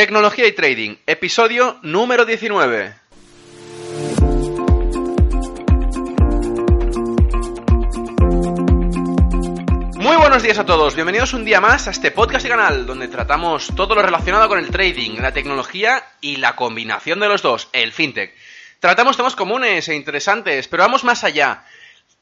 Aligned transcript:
Tecnología 0.00 0.46
y 0.46 0.52
Trading, 0.52 0.96
episodio 1.06 1.78
número 1.82 2.24
19. 2.24 2.94
Muy 9.96 10.16
buenos 10.16 10.42
días 10.42 10.58
a 10.58 10.64
todos, 10.64 10.94
bienvenidos 10.94 11.34
un 11.34 11.44
día 11.44 11.60
más 11.60 11.86
a 11.86 11.90
este 11.90 12.12
podcast 12.12 12.46
y 12.46 12.48
canal 12.48 12.86
donde 12.86 13.08
tratamos 13.08 13.70
todo 13.76 13.94
lo 13.94 14.00
relacionado 14.00 14.48
con 14.48 14.58
el 14.58 14.70
trading, 14.70 15.18
la 15.20 15.34
tecnología 15.34 16.02
y 16.22 16.36
la 16.36 16.56
combinación 16.56 17.20
de 17.20 17.28
los 17.28 17.42
dos, 17.42 17.68
el 17.74 17.92
fintech. 17.92 18.34
Tratamos 18.78 19.18
temas 19.18 19.36
comunes 19.36 19.86
e 19.90 19.94
interesantes, 19.94 20.66
pero 20.66 20.82
vamos 20.82 21.04
más 21.04 21.24
allá. 21.24 21.64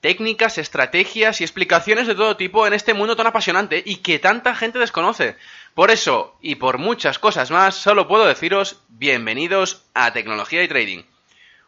Técnicas, 0.00 0.58
estrategias 0.58 1.40
y 1.40 1.44
explicaciones 1.44 2.08
de 2.08 2.16
todo 2.16 2.36
tipo 2.36 2.66
en 2.66 2.72
este 2.72 2.94
mundo 2.94 3.14
tan 3.14 3.28
apasionante 3.28 3.82
y 3.84 3.96
que 3.96 4.18
tanta 4.18 4.56
gente 4.56 4.80
desconoce. 4.80 5.36
Por 5.78 5.92
eso, 5.92 6.36
y 6.42 6.56
por 6.56 6.78
muchas 6.78 7.20
cosas 7.20 7.52
más, 7.52 7.76
solo 7.76 8.08
puedo 8.08 8.26
deciros 8.26 8.82
bienvenidos 8.88 9.84
a 9.94 10.12
Tecnología 10.12 10.64
y 10.64 10.66
Trading. 10.66 11.04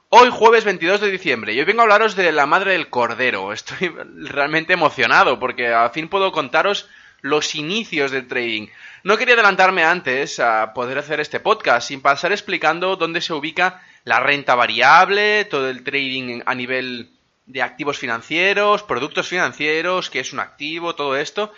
Hoy 0.08 0.30
jueves 0.32 0.64
22 0.64 1.00
de 1.00 1.12
diciembre 1.12 1.52
y 1.52 1.60
hoy 1.60 1.64
vengo 1.64 1.82
a 1.82 1.84
hablaros 1.84 2.16
de 2.16 2.32
la 2.32 2.44
madre 2.44 2.72
del 2.72 2.90
cordero. 2.90 3.52
Estoy 3.52 3.86
realmente 4.24 4.72
emocionado 4.72 5.38
porque 5.38 5.68
al 5.68 5.90
fin 5.90 6.08
puedo 6.08 6.32
contaros 6.32 6.88
los 7.20 7.54
inicios 7.54 8.10
del 8.10 8.26
trading. 8.26 8.66
No 9.04 9.16
quería 9.16 9.34
adelantarme 9.34 9.84
antes 9.84 10.40
a 10.40 10.74
poder 10.74 10.98
hacer 10.98 11.20
este 11.20 11.38
podcast 11.38 11.86
sin 11.86 12.00
pasar 12.00 12.32
explicando 12.32 12.96
dónde 12.96 13.20
se 13.20 13.32
ubica 13.32 13.80
la 14.02 14.18
renta 14.18 14.56
variable, 14.56 15.44
todo 15.44 15.70
el 15.70 15.84
trading 15.84 16.40
a 16.46 16.56
nivel 16.56 17.10
de 17.46 17.62
activos 17.62 17.96
financieros, 17.96 18.82
productos 18.82 19.28
financieros, 19.28 20.10
qué 20.10 20.18
es 20.18 20.32
un 20.32 20.40
activo, 20.40 20.96
todo 20.96 21.16
esto. 21.16 21.52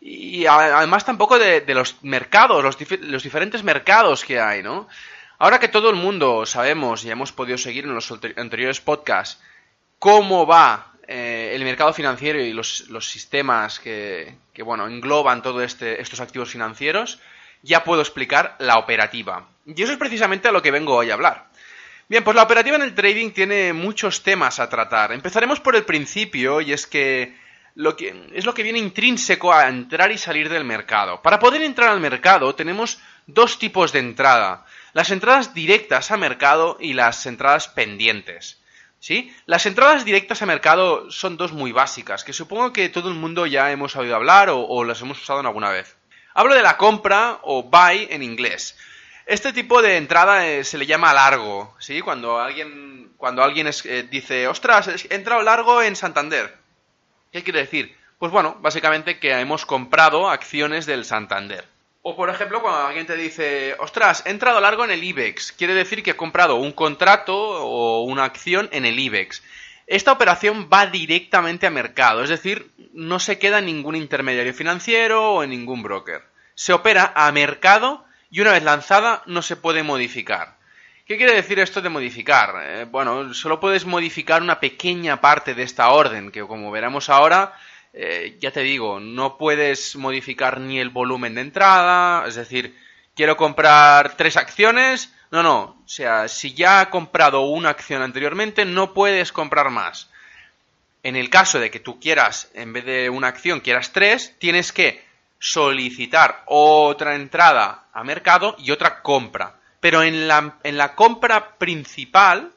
Y 0.00 0.46
además 0.46 1.04
tampoco 1.04 1.38
de, 1.38 1.62
los 1.74 2.02
mercados, 2.02 2.64
los, 2.64 3.22
diferentes 3.22 3.62
mercados 3.62 4.24
que 4.24 4.40
hay, 4.40 4.62
¿no? 4.62 4.88
Ahora 5.38 5.60
que 5.60 5.68
todo 5.68 5.90
el 5.90 5.96
mundo 5.96 6.46
sabemos 6.46 7.04
y 7.04 7.10
hemos 7.10 7.32
podido 7.32 7.58
seguir 7.58 7.84
en 7.84 7.94
los 7.94 8.10
anteriores 8.10 8.80
podcasts 8.80 9.42
cómo 9.98 10.46
va 10.46 10.92
eh, 11.06 11.52
el 11.54 11.64
mercado 11.64 11.92
financiero 11.92 12.40
y 12.40 12.52
los, 12.52 12.86
sistemas 13.00 13.78
que, 13.78 14.36
bueno, 14.64 14.86
engloban 14.86 15.42
todos 15.42 15.62
este, 15.62 16.00
estos 16.00 16.20
activos 16.20 16.50
financieros, 16.50 17.20
ya 17.62 17.84
puedo 17.84 18.00
explicar 18.00 18.56
la 18.58 18.78
operativa. 18.78 19.48
Y 19.66 19.82
eso 19.82 19.92
es 19.92 19.98
precisamente 19.98 20.48
a 20.48 20.52
lo 20.52 20.62
que 20.62 20.70
vengo 20.70 20.94
hoy 20.94 21.10
a 21.10 21.14
hablar. 21.14 21.50
Bien, 22.08 22.24
pues 22.24 22.34
la 22.34 22.42
operativa 22.42 22.76
en 22.76 22.82
el 22.82 22.94
trading 22.94 23.30
tiene 23.30 23.72
muchos 23.72 24.22
temas 24.22 24.58
a 24.58 24.68
tratar. 24.68 25.12
Empezaremos 25.12 25.60
por 25.60 25.76
el 25.76 25.84
principio 25.84 26.60
y 26.60 26.72
es 26.72 26.86
que, 26.86 27.36
lo 27.74 27.96
que 27.96 28.28
es 28.34 28.44
lo 28.44 28.54
que 28.54 28.62
viene 28.62 28.78
intrínseco 28.78 29.52
a 29.52 29.68
entrar 29.68 30.12
y 30.12 30.18
salir 30.18 30.48
del 30.48 30.64
mercado. 30.64 31.22
Para 31.22 31.38
poder 31.38 31.62
entrar 31.62 31.90
al 31.90 32.00
mercado 32.00 32.54
tenemos 32.54 32.98
dos 33.26 33.58
tipos 33.58 33.92
de 33.92 34.00
entrada 34.00 34.66
las 34.92 35.10
entradas 35.10 35.54
directas 35.54 36.10
a 36.10 36.16
mercado 36.16 36.76
y 36.80 36.94
las 36.94 37.26
entradas 37.26 37.68
pendientes. 37.68 38.58
¿Sí? 38.98 39.34
Las 39.46 39.64
entradas 39.64 40.04
directas 40.04 40.42
a 40.42 40.46
mercado 40.46 41.10
son 41.10 41.38
dos 41.38 41.52
muy 41.52 41.72
básicas, 41.72 42.22
que 42.22 42.34
supongo 42.34 42.72
que 42.72 42.90
todo 42.90 43.08
el 43.08 43.14
mundo 43.14 43.46
ya 43.46 43.72
hemos 43.72 43.96
oído 43.96 44.14
hablar 44.14 44.50
o, 44.52 44.84
las 44.84 45.00
hemos 45.00 45.22
usado 45.22 45.40
en 45.40 45.46
alguna 45.46 45.70
vez. 45.70 45.96
Hablo 46.34 46.54
de 46.54 46.62
la 46.62 46.76
compra 46.76 47.38
o 47.42 47.62
buy 47.62 48.08
en 48.10 48.22
inglés. 48.22 48.76
Este 49.24 49.54
tipo 49.54 49.80
de 49.80 49.96
entrada 49.96 50.46
eh, 50.46 50.64
se 50.64 50.76
le 50.76 50.84
llama 50.84 51.14
largo, 51.14 51.74
¿sí? 51.78 52.02
Cuando 52.02 52.40
alguien, 52.40 53.12
cuando 53.16 53.42
alguien 53.42 53.70
eh, 53.84 54.06
dice, 54.10 54.46
ostras, 54.48 54.88
he 55.08 55.14
entrado 55.14 55.42
largo 55.42 55.80
en 55.80 55.96
Santander. 55.96 56.59
¿Qué 57.32 57.44
quiere 57.44 57.60
decir? 57.60 57.96
Pues 58.18 58.32
bueno, 58.32 58.56
básicamente 58.60 59.20
que 59.20 59.30
hemos 59.32 59.64
comprado 59.64 60.28
acciones 60.28 60.84
del 60.84 61.04
Santander. 61.04 61.64
O 62.02 62.16
por 62.16 62.28
ejemplo, 62.28 62.60
cuando 62.60 62.86
alguien 62.86 63.06
te 63.06 63.16
dice, 63.16 63.76
ostras, 63.78 64.24
he 64.26 64.30
entrado 64.30 64.60
largo 64.60 64.84
en 64.84 64.90
el 64.90 65.04
IBEX, 65.04 65.52
quiere 65.52 65.74
decir 65.74 66.02
que 66.02 66.12
he 66.12 66.16
comprado 66.16 66.56
un 66.56 66.72
contrato 66.72 67.36
o 67.36 68.02
una 68.02 68.24
acción 68.24 68.68
en 68.72 68.84
el 68.84 68.98
IBEX. 68.98 69.42
Esta 69.86 70.12
operación 70.12 70.68
va 70.72 70.86
directamente 70.86 71.66
a 71.66 71.70
mercado, 71.70 72.22
es 72.24 72.30
decir, 72.30 72.70
no 72.94 73.20
se 73.20 73.38
queda 73.38 73.60
en 73.60 73.66
ningún 73.66 73.96
intermediario 73.96 74.54
financiero 74.54 75.34
o 75.34 75.42
en 75.44 75.50
ningún 75.50 75.82
broker. 75.82 76.22
Se 76.54 76.72
opera 76.72 77.12
a 77.14 77.30
mercado 77.32 78.04
y 78.30 78.40
una 78.40 78.52
vez 78.52 78.64
lanzada 78.64 79.22
no 79.26 79.42
se 79.42 79.56
puede 79.56 79.82
modificar. 79.82 80.56
¿Qué 81.10 81.16
quiere 81.16 81.34
decir 81.34 81.58
esto 81.58 81.82
de 81.82 81.88
modificar? 81.88 82.54
Eh, 82.62 82.86
bueno, 82.88 83.34
solo 83.34 83.58
puedes 83.58 83.84
modificar 83.84 84.42
una 84.42 84.60
pequeña 84.60 85.20
parte 85.20 85.54
de 85.54 85.64
esta 85.64 85.90
orden, 85.90 86.30
que 86.30 86.42
como 86.42 86.70
veremos 86.70 87.08
ahora, 87.08 87.52
eh, 87.92 88.36
ya 88.38 88.52
te 88.52 88.60
digo, 88.60 89.00
no 89.00 89.36
puedes 89.36 89.96
modificar 89.96 90.60
ni 90.60 90.78
el 90.78 90.90
volumen 90.90 91.34
de 91.34 91.40
entrada, 91.40 92.28
es 92.28 92.36
decir, 92.36 92.78
quiero 93.16 93.36
comprar 93.36 94.16
tres 94.16 94.36
acciones, 94.36 95.12
no, 95.32 95.42
no, 95.42 95.82
o 95.84 95.88
sea, 95.88 96.28
si 96.28 96.54
ya 96.54 96.78
ha 96.78 96.90
comprado 96.90 97.40
una 97.40 97.70
acción 97.70 98.02
anteriormente, 98.02 98.64
no 98.64 98.94
puedes 98.94 99.32
comprar 99.32 99.68
más. 99.70 100.08
En 101.02 101.16
el 101.16 101.28
caso 101.28 101.58
de 101.58 101.72
que 101.72 101.80
tú 101.80 101.98
quieras, 101.98 102.52
en 102.54 102.72
vez 102.72 102.84
de 102.84 103.10
una 103.10 103.26
acción, 103.26 103.58
quieras 103.58 103.90
tres, 103.90 104.36
tienes 104.38 104.72
que 104.72 105.04
solicitar 105.40 106.44
otra 106.46 107.16
entrada 107.16 107.86
a 107.92 108.04
mercado 108.04 108.54
y 108.60 108.70
otra 108.70 109.02
compra. 109.02 109.56
Pero 109.80 110.02
en 110.02 110.28
la, 110.28 110.58
en 110.62 110.76
la 110.76 110.94
compra 110.94 111.56
principal, 111.56 112.52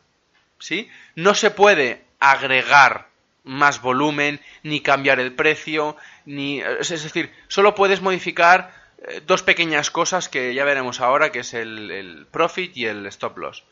¿sí? 0.59 0.89
No 1.15 1.35
se 1.35 1.51
puede 1.51 2.03
agregar 2.19 3.07
más 3.43 3.81
volumen, 3.81 4.39
ni 4.63 4.81
cambiar 4.81 5.19
el 5.19 5.33
precio, 5.33 5.97
ni... 6.25 6.61
Es 6.61 6.89
decir, 6.89 7.31
solo 7.47 7.75
puedes 7.75 8.01
modificar 8.01 8.73
eh, 9.05 9.21
dos 9.25 9.43
pequeñas 9.43 9.91
cosas 9.91 10.29
que 10.29 10.53
ya 10.53 10.63
veremos 10.63 11.01
ahora, 11.01 11.31
que 11.31 11.39
es 11.39 11.53
el, 11.53 12.25
profit 12.31 12.75
y 12.77 12.85
el 12.85 13.05
stop 13.07 13.37
loss. 13.37 13.63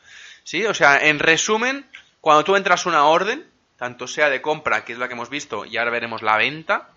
¿Sí? 0.44 0.64
O 0.66 0.74
sea, 0.74 0.98
en 1.06 1.18
resumen, 1.18 1.86
cuando 2.20 2.44
tú 2.44 2.56
entras 2.56 2.84
una 2.86 3.04
orden, 3.04 3.46
tanto 3.78 4.06
sea 4.06 4.28
de 4.28 4.42
compra, 4.42 4.84
que 4.84 4.92
es 4.92 4.98
la 4.98 5.08
que 5.08 5.14
hemos 5.14 5.30
visto, 5.30 5.64
y 5.64 5.76
ahora 5.76 5.90
veremos 5.90 6.22
la 6.22 6.36
venta, 6.36 6.90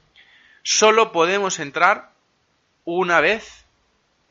solo 0.64 1.12
podemos 1.12 1.60
entrar 1.60 2.10
una 2.84 3.22
vez 3.22 3.65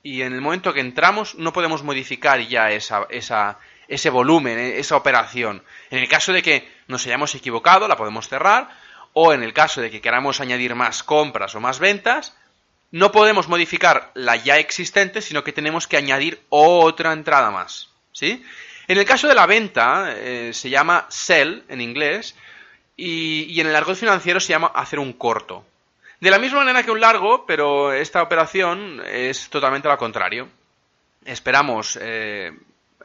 y 0.05 0.21
en 0.21 0.35
el 0.35 0.43
momento 0.43 0.75
que 0.75 0.81
entramos 0.81 1.35
no 1.37 1.53
podemos 1.53 1.83
modificar 1.83 2.39
ya 2.47 2.71
esa, 2.71 3.07
esa, 3.09 3.59
ese 3.89 4.11
volumen, 4.11 4.59
e, 4.59 4.79
esa 4.79 4.97
operación. 4.97 5.65
En 5.91 5.99
el 5.99 6.09
caso 6.09 6.33
de 6.33 6.43
que 6.43 6.71
nos 6.87 7.07
hayamos 7.07 7.35
equivocado, 7.35 7.89
la 7.89 7.97
podemos 7.97 8.29
cerrar, 8.29 8.69
o 9.15 9.33
en 9.33 9.43
el 9.43 9.55
caso 9.55 9.81
de 9.81 9.91
que 9.91 10.03
queramos 10.03 10.41
añadir 10.41 10.75
más 10.75 11.03
compras 11.03 11.55
o 11.55 11.61
más 11.61 11.79
ventas, 11.79 12.37
no 12.91 13.13
podemos 13.13 13.49
modificar 13.49 14.11
la 14.15 14.37
ya 14.37 14.59
existente, 14.59 15.23
sino 15.23 15.43
que 15.43 15.53
tenemos 15.53 15.89
que 15.89 15.97
añadir 15.97 16.43
otra 16.51 17.15
entrada 17.15 17.51
más. 17.51 17.89
¿Sí? 18.13 18.45
En 18.87 18.99
el 18.99 19.07
caso 19.07 19.27
de 19.27 19.35
la 19.35 19.47
venta, 19.47 20.15
eh, 20.17 20.51
se 20.53 20.69
llama 20.69 21.07
sell 21.09 21.65
en 21.69 21.81
inglés, 21.81 22.37
y, 22.95 23.45
y 23.45 23.59
en 23.59 23.69
el 23.69 23.75
argot 23.75 23.97
financiero 23.97 24.39
se 24.39 24.51
llama 24.51 24.71
hacer 24.75 24.99
un 24.99 25.15
corto. 25.15 25.65
De 26.21 26.31
la 26.31 26.39
misma 26.39 26.61
manera 26.61 26.83
que 26.83 26.91
un 26.91 27.01
largo, 27.01 27.45
pero 27.47 27.93
esta 27.93 28.23
operación 28.23 29.03
es 29.07 29.49
totalmente 29.51 29.89
lo 29.89 29.99
contrario. 29.99 30.49
Esperamos 31.25 31.99
eh, 32.01 32.53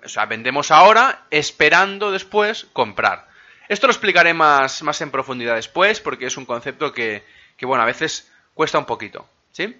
o 0.03 0.09
sea, 0.09 0.25
vendemos 0.25 0.71
ahora 0.71 1.25
esperando 1.29 2.11
después 2.11 2.67
comprar. 2.73 3.27
Esto 3.67 3.87
lo 3.87 3.91
explicaré 3.91 4.33
más, 4.33 4.81
más 4.83 5.01
en 5.01 5.11
profundidad 5.11 5.55
después 5.55 5.99
porque 5.99 6.25
es 6.25 6.37
un 6.37 6.45
concepto 6.45 6.91
que, 6.91 7.23
que, 7.57 7.65
bueno, 7.65 7.83
a 7.83 7.87
veces 7.87 8.31
cuesta 8.53 8.79
un 8.79 8.85
poquito. 8.85 9.27
¿sí? 9.51 9.77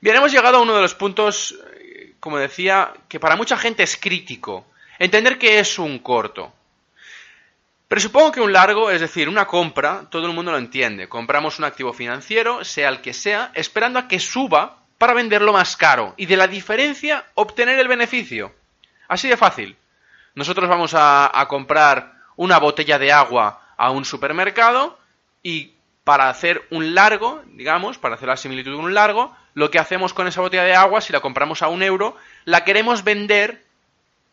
Bien, 0.00 0.16
hemos 0.16 0.32
llegado 0.32 0.58
a 0.58 0.62
uno 0.62 0.74
de 0.74 0.82
los 0.82 0.94
puntos, 0.94 1.58
eh, 1.78 2.14
como 2.20 2.38
decía, 2.38 2.92
que 3.08 3.20
para 3.20 3.36
mucha 3.36 3.56
gente 3.56 3.82
es 3.82 3.96
crítico. 3.96 4.66
Entender 4.98 5.38
qué 5.38 5.58
es 5.58 5.78
un 5.78 6.00
corto. 6.00 6.52
Pero 7.90 8.02
supongo 8.02 8.30
que 8.30 8.40
un 8.40 8.52
largo, 8.52 8.88
es 8.92 9.00
decir, 9.00 9.28
una 9.28 9.48
compra, 9.48 10.04
todo 10.10 10.24
el 10.28 10.32
mundo 10.32 10.52
lo 10.52 10.58
entiende. 10.58 11.08
Compramos 11.08 11.58
un 11.58 11.64
activo 11.64 11.92
financiero, 11.92 12.64
sea 12.64 12.88
el 12.88 13.00
que 13.00 13.12
sea, 13.12 13.50
esperando 13.52 13.98
a 13.98 14.06
que 14.06 14.20
suba 14.20 14.76
para 14.96 15.12
venderlo 15.12 15.52
más 15.52 15.76
caro 15.76 16.14
y 16.16 16.26
de 16.26 16.36
la 16.36 16.46
diferencia 16.46 17.24
obtener 17.34 17.80
el 17.80 17.88
beneficio. 17.88 18.54
Así 19.08 19.26
de 19.26 19.36
fácil. 19.36 19.76
Nosotros 20.36 20.68
vamos 20.68 20.92
a, 20.94 21.32
comprar 21.48 22.12
una 22.36 22.60
botella 22.60 22.96
de 22.96 23.10
agua 23.10 23.60
a 23.76 23.90
un 23.90 24.04
supermercado 24.04 24.96
y 25.42 25.72
para 26.04 26.28
hacer 26.28 26.64
un 26.70 26.94
largo, 26.94 27.42
digamos, 27.54 27.98
para 27.98 28.14
hacer 28.14 28.28
la 28.28 28.36
similitud 28.36 28.70
de 28.70 28.76
un 28.76 28.94
largo, 28.94 29.36
lo 29.54 29.68
que 29.72 29.80
hacemos 29.80 30.14
con 30.14 30.28
esa 30.28 30.42
botella 30.42 30.62
de 30.62 30.76
agua, 30.76 31.00
si 31.00 31.12
la 31.12 31.18
compramos 31.18 31.60
a 31.60 31.66
un 31.66 31.82
euro, 31.82 32.16
la 32.44 32.62
queremos 32.62 33.02
vender 33.02 33.64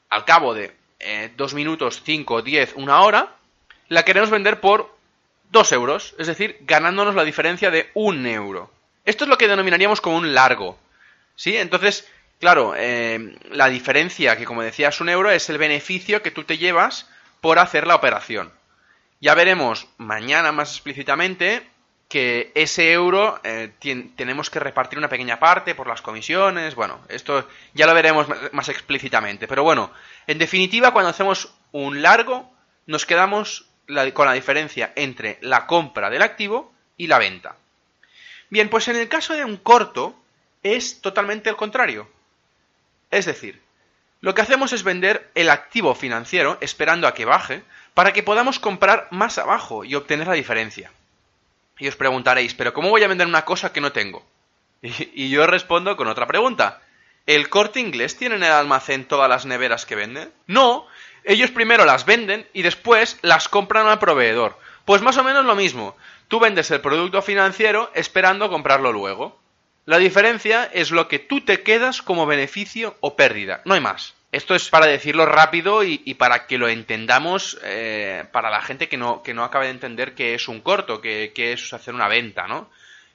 al 0.09 0.25
cabo 0.25 0.53
de 0.53 0.77
eh, 0.99 1.33
dos 1.35 1.55
minutos, 1.55 2.03
cinco, 2.05 2.43
diez, 2.43 2.73
una 2.75 3.01
hora, 3.01 3.36
la 3.89 4.03
queremos 4.03 4.29
vender 4.29 4.59
por 4.59 4.95
dos 5.51 5.71
euros, 5.71 6.15
es 6.17 6.27
decir, 6.27 6.57
ganándonos 6.61 7.15
la 7.15 7.23
diferencia 7.23 7.71
de 7.71 7.89
un 7.93 8.25
euro. 8.25 8.71
Esto 9.05 9.23
es 9.23 9.29
lo 9.29 9.37
que 9.37 9.47
denominaríamos 9.47 10.01
como 10.01 10.17
un 10.17 10.33
largo. 10.33 10.77
¿Sí? 11.35 11.55
Entonces, 11.55 12.07
claro, 12.39 12.73
eh, 12.75 13.37
la 13.51 13.69
diferencia, 13.69 14.37
que 14.37 14.45
como 14.45 14.63
decías, 14.63 14.99
un 14.99 15.09
euro, 15.09 15.31
es 15.31 15.49
el 15.49 15.57
beneficio 15.57 16.21
que 16.21 16.31
tú 16.31 16.43
te 16.43 16.57
llevas 16.57 17.07
por 17.39 17.59
hacer 17.59 17.87
la 17.87 17.95
operación. 17.95 18.51
Ya 19.21 19.33
veremos 19.35 19.87
mañana 19.97 20.51
más 20.51 20.73
explícitamente 20.73 21.65
que 22.09 22.51
ese 22.55 22.93
euro 22.93 23.39
eh, 23.43 23.71
tenemos 24.15 24.49
que 24.49 24.59
repartir 24.59 24.97
una 24.97 25.09
pequeña 25.09 25.39
parte 25.39 25.75
por 25.75 25.87
las 25.87 26.01
comisiones. 26.01 26.75
Bueno, 26.75 26.99
esto 27.09 27.47
ya 27.73 27.85
lo 27.85 27.93
veremos 27.93 28.27
más 28.51 28.69
explícitamente. 28.69 29.47
Pero 29.47 29.63
bueno, 29.63 29.91
en 30.25 30.37
definitiva, 30.37 30.91
cuando 30.91 31.09
hacemos 31.09 31.53
un 31.71 32.01
largo, 32.01 32.51
nos 32.85 33.05
quedamos 33.05 33.65
con 34.13 34.25
la 34.25 34.33
diferencia 34.33 34.91
entre 34.95 35.37
la 35.41 35.65
compra 35.65 36.09
del 36.09 36.21
activo 36.21 36.73
y 36.97 37.07
la 37.07 37.19
venta. 37.19 37.55
Bien, 38.49 38.69
pues 38.69 38.87
en 38.87 38.95
el 38.95 39.07
caso 39.07 39.33
de 39.33 39.45
un 39.45 39.57
corto 39.57 40.15
es 40.63 41.01
totalmente 41.01 41.49
el 41.49 41.55
contrario. 41.55 42.09
Es 43.11 43.25
decir, 43.25 43.61
lo 44.21 44.33
que 44.33 44.41
hacemos 44.41 44.73
es 44.73 44.83
vender 44.83 45.29
el 45.35 45.49
activo 45.49 45.95
financiero 45.95 46.57
esperando 46.61 47.07
a 47.07 47.13
que 47.13 47.25
baje 47.25 47.63
para 47.93 48.13
que 48.13 48.23
podamos 48.23 48.59
comprar 48.59 49.07
más 49.11 49.37
abajo 49.37 49.83
y 49.83 49.95
obtener 49.95 50.27
la 50.27 50.33
diferencia. 50.33 50.91
Y 51.79 51.87
os 51.87 51.95
preguntaréis, 51.95 52.53
¿pero 52.53 52.73
cómo 52.73 52.89
voy 52.89 53.03
a 53.03 53.07
vender 53.07 53.27
una 53.27 53.45
cosa 53.45 53.71
que 53.71 53.81
no 53.81 53.91
tengo? 53.91 54.25
Y, 54.81 55.29
yo 55.29 55.45
respondo 55.47 55.95
con 55.97 56.07
otra 56.07 56.27
pregunta. 56.27 56.81
¿El 57.25 57.49
corte 57.49 57.79
inglés 57.79 58.15
tiene 58.15 58.35
en 58.35 58.43
el 58.43 58.51
almacén 58.51 59.05
todas 59.05 59.29
las 59.29 59.45
neveras 59.45 59.85
que 59.85 59.95
vende? 59.95 60.29
No, 60.45 60.87
ellos 61.27 61.51
primero 61.51 61.85
las 61.85 62.05
venden 62.05 62.47
y 62.53 62.61
después 62.63 63.19
las 63.21 63.49
compran 63.49 63.87
al 63.87 63.99
proveedor. 63.99 64.57
Pues 64.85 65.01
más 65.01 65.17
o 65.17 65.23
menos 65.23 65.45
lo 65.45 65.55
mismo. 65.55 65.95
Tú 66.27 66.39
vendes 66.39 66.71
el 66.71 66.81
producto 66.81 67.21
financiero 67.21 67.91
esperando 67.93 68.49
comprarlo 68.49 68.91
luego. 68.91 69.37
La 69.85 69.97
diferencia 69.97 70.65
es 70.65 70.91
lo 70.91 71.07
que 71.07 71.19
tú 71.19 71.41
te 71.41 71.63
quedas 71.63 72.01
como 72.01 72.25
beneficio 72.25 72.97
o 72.99 73.15
pérdida, 73.15 73.61
no 73.63 73.73
hay 73.73 73.81
más. 73.81 74.15
Esto 74.33 74.55
es 74.55 74.69
para 74.69 74.85
decirlo 74.85 75.25
rápido 75.25 75.83
y, 75.83 76.13
para 76.15 76.47
que 76.47 76.57
lo 76.57 76.67
entendamos 76.67 77.57
eh, 77.63 78.25
para 78.33 78.49
la 78.49 78.61
gente 78.61 78.89
que 78.89 78.97
no, 78.97 79.23
que 79.23 79.33
no 79.33 79.45
acaba 79.45 79.63
de 79.63 79.71
entender 79.71 80.15
qué 80.15 80.33
es 80.33 80.49
un 80.49 80.59
corto, 80.59 80.99
qué, 80.99 81.31
es 81.35 81.73
hacer 81.73 81.93
una 81.93 82.09
venta, 82.09 82.47
¿no? 82.47 82.69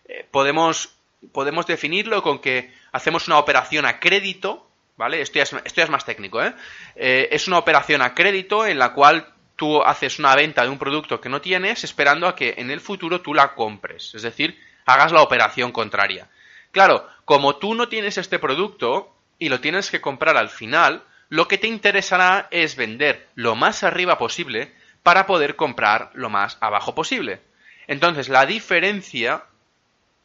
Eh, 0.07 0.27
podemos, 0.31 0.95
podemos 1.33 1.67
definirlo 1.67 2.23
con 2.23 2.39
que 2.39 2.73
hacemos 2.93 3.29
una 3.29 3.39
operación 3.39 3.85
a 3.85 4.01
crédito, 4.01 4.67
¿vale? 5.03 5.21
Esto 5.21 5.41
ya 5.41 5.83
es, 5.83 5.91
más 5.91 6.05
técnico, 6.05 6.41
¿eh? 6.41 6.55
¿eh? 6.95 7.29
Es 7.33 7.49
una 7.49 7.59
operación 7.59 8.03
a 8.03 8.15
crédito 8.15 8.65
en 8.65 8.79
la 8.79 8.93
cual 8.93 9.27
tú 9.57 9.83
haces 9.83 10.21
una 10.21 10.37
venta 10.37 10.63
de 10.63 10.69
un 10.69 10.79
producto 10.79 11.21
que 11.21 11.29
no 11.29 11.41
tienes 11.41 11.83
esperando 11.83 12.29
a 12.29 12.37
que 12.37 12.55
en 12.59 12.71
el 12.71 12.81
futuro 12.81 13.21
tú 13.21 13.35
la 13.35 13.55
compres, 13.55 14.15
es 14.15 14.23
decir, 14.23 14.57
hagas 14.87 15.11
la 15.11 15.23
operación 15.23 15.73
contraria. 15.73 16.29
Claro, 16.71 17.05
como 17.25 17.57
tú 17.57 17.75
no 17.75 17.89
tienes 17.89 18.17
este 18.17 18.39
producto 18.39 19.13
y 19.41 19.49
lo 19.49 19.61
tienes 19.61 19.91
que 19.91 20.01
comprar 20.01 20.37
al 20.37 20.51
final, 20.51 21.03
lo 21.29 21.49
que 21.49 21.59
te 21.59 21.67
interesará 21.67 22.47
es 22.53 22.77
vender 22.77 23.27
lo 23.35 23.57
más 23.57 23.83
arriba 23.83 24.19
posible 24.19 24.73
para 25.03 25.27
poder 25.27 25.57
comprar 25.57 26.13
lo 26.15 26.31
más 26.31 26.59
abajo 26.61 26.95
posible. 26.95 27.41
Entonces, 27.89 28.29
la 28.29 28.47
diferencia 28.47 29.43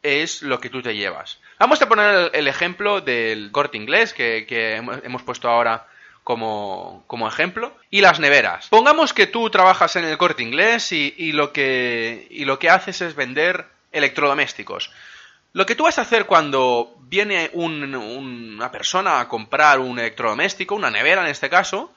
es 0.04 0.42
lo 0.42 0.60
que 0.60 0.70
tú 0.70 0.82
te 0.82 0.96
llevas. 0.96 1.40
Vamos 1.60 1.82
a 1.82 1.90
poner 1.90 2.32
el, 2.34 2.48
ejemplo 2.48 3.02
del 3.02 3.52
corte 3.52 3.78
inglés 3.78 4.14
que, 4.14 4.76
hemos 5.04 5.24
puesto 5.24 5.50
ahora 5.50 5.88
como, 6.24 7.28
ejemplo. 7.28 7.76
Y 7.90 8.02
las 8.02 8.20
neveras. 8.20 8.68
Pongamos 8.68 9.14
que 9.14 9.28
tú 9.28 9.50
trabajas 9.50 9.96
en 9.96 10.06
el 10.06 10.18
corte 10.18 10.44
inglés 10.44 10.92
y, 10.92 11.32
lo, 11.32 11.54
que, 11.54 12.28
y 12.30 12.46
lo 12.46 12.60
que 12.60 12.70
haces 12.70 13.02
es 13.02 13.16
vender 13.16 13.66
electrodomésticos. 13.92 14.92
Lo 15.54 15.66
que 15.66 15.76
tú 15.76 15.86
vas 15.86 15.98
a 15.98 16.02
hacer 16.02 16.26
cuando 16.26 16.96
viene 17.00 17.50
una 17.54 18.72
persona 18.72 19.20
a 19.20 19.28
comprar 19.28 19.80
un 19.80 19.98
electrodoméstico, 19.98 20.76
una 20.76 20.92
nevera 20.92 21.22
en 21.22 21.30
este 21.30 21.50
caso, 21.50 21.94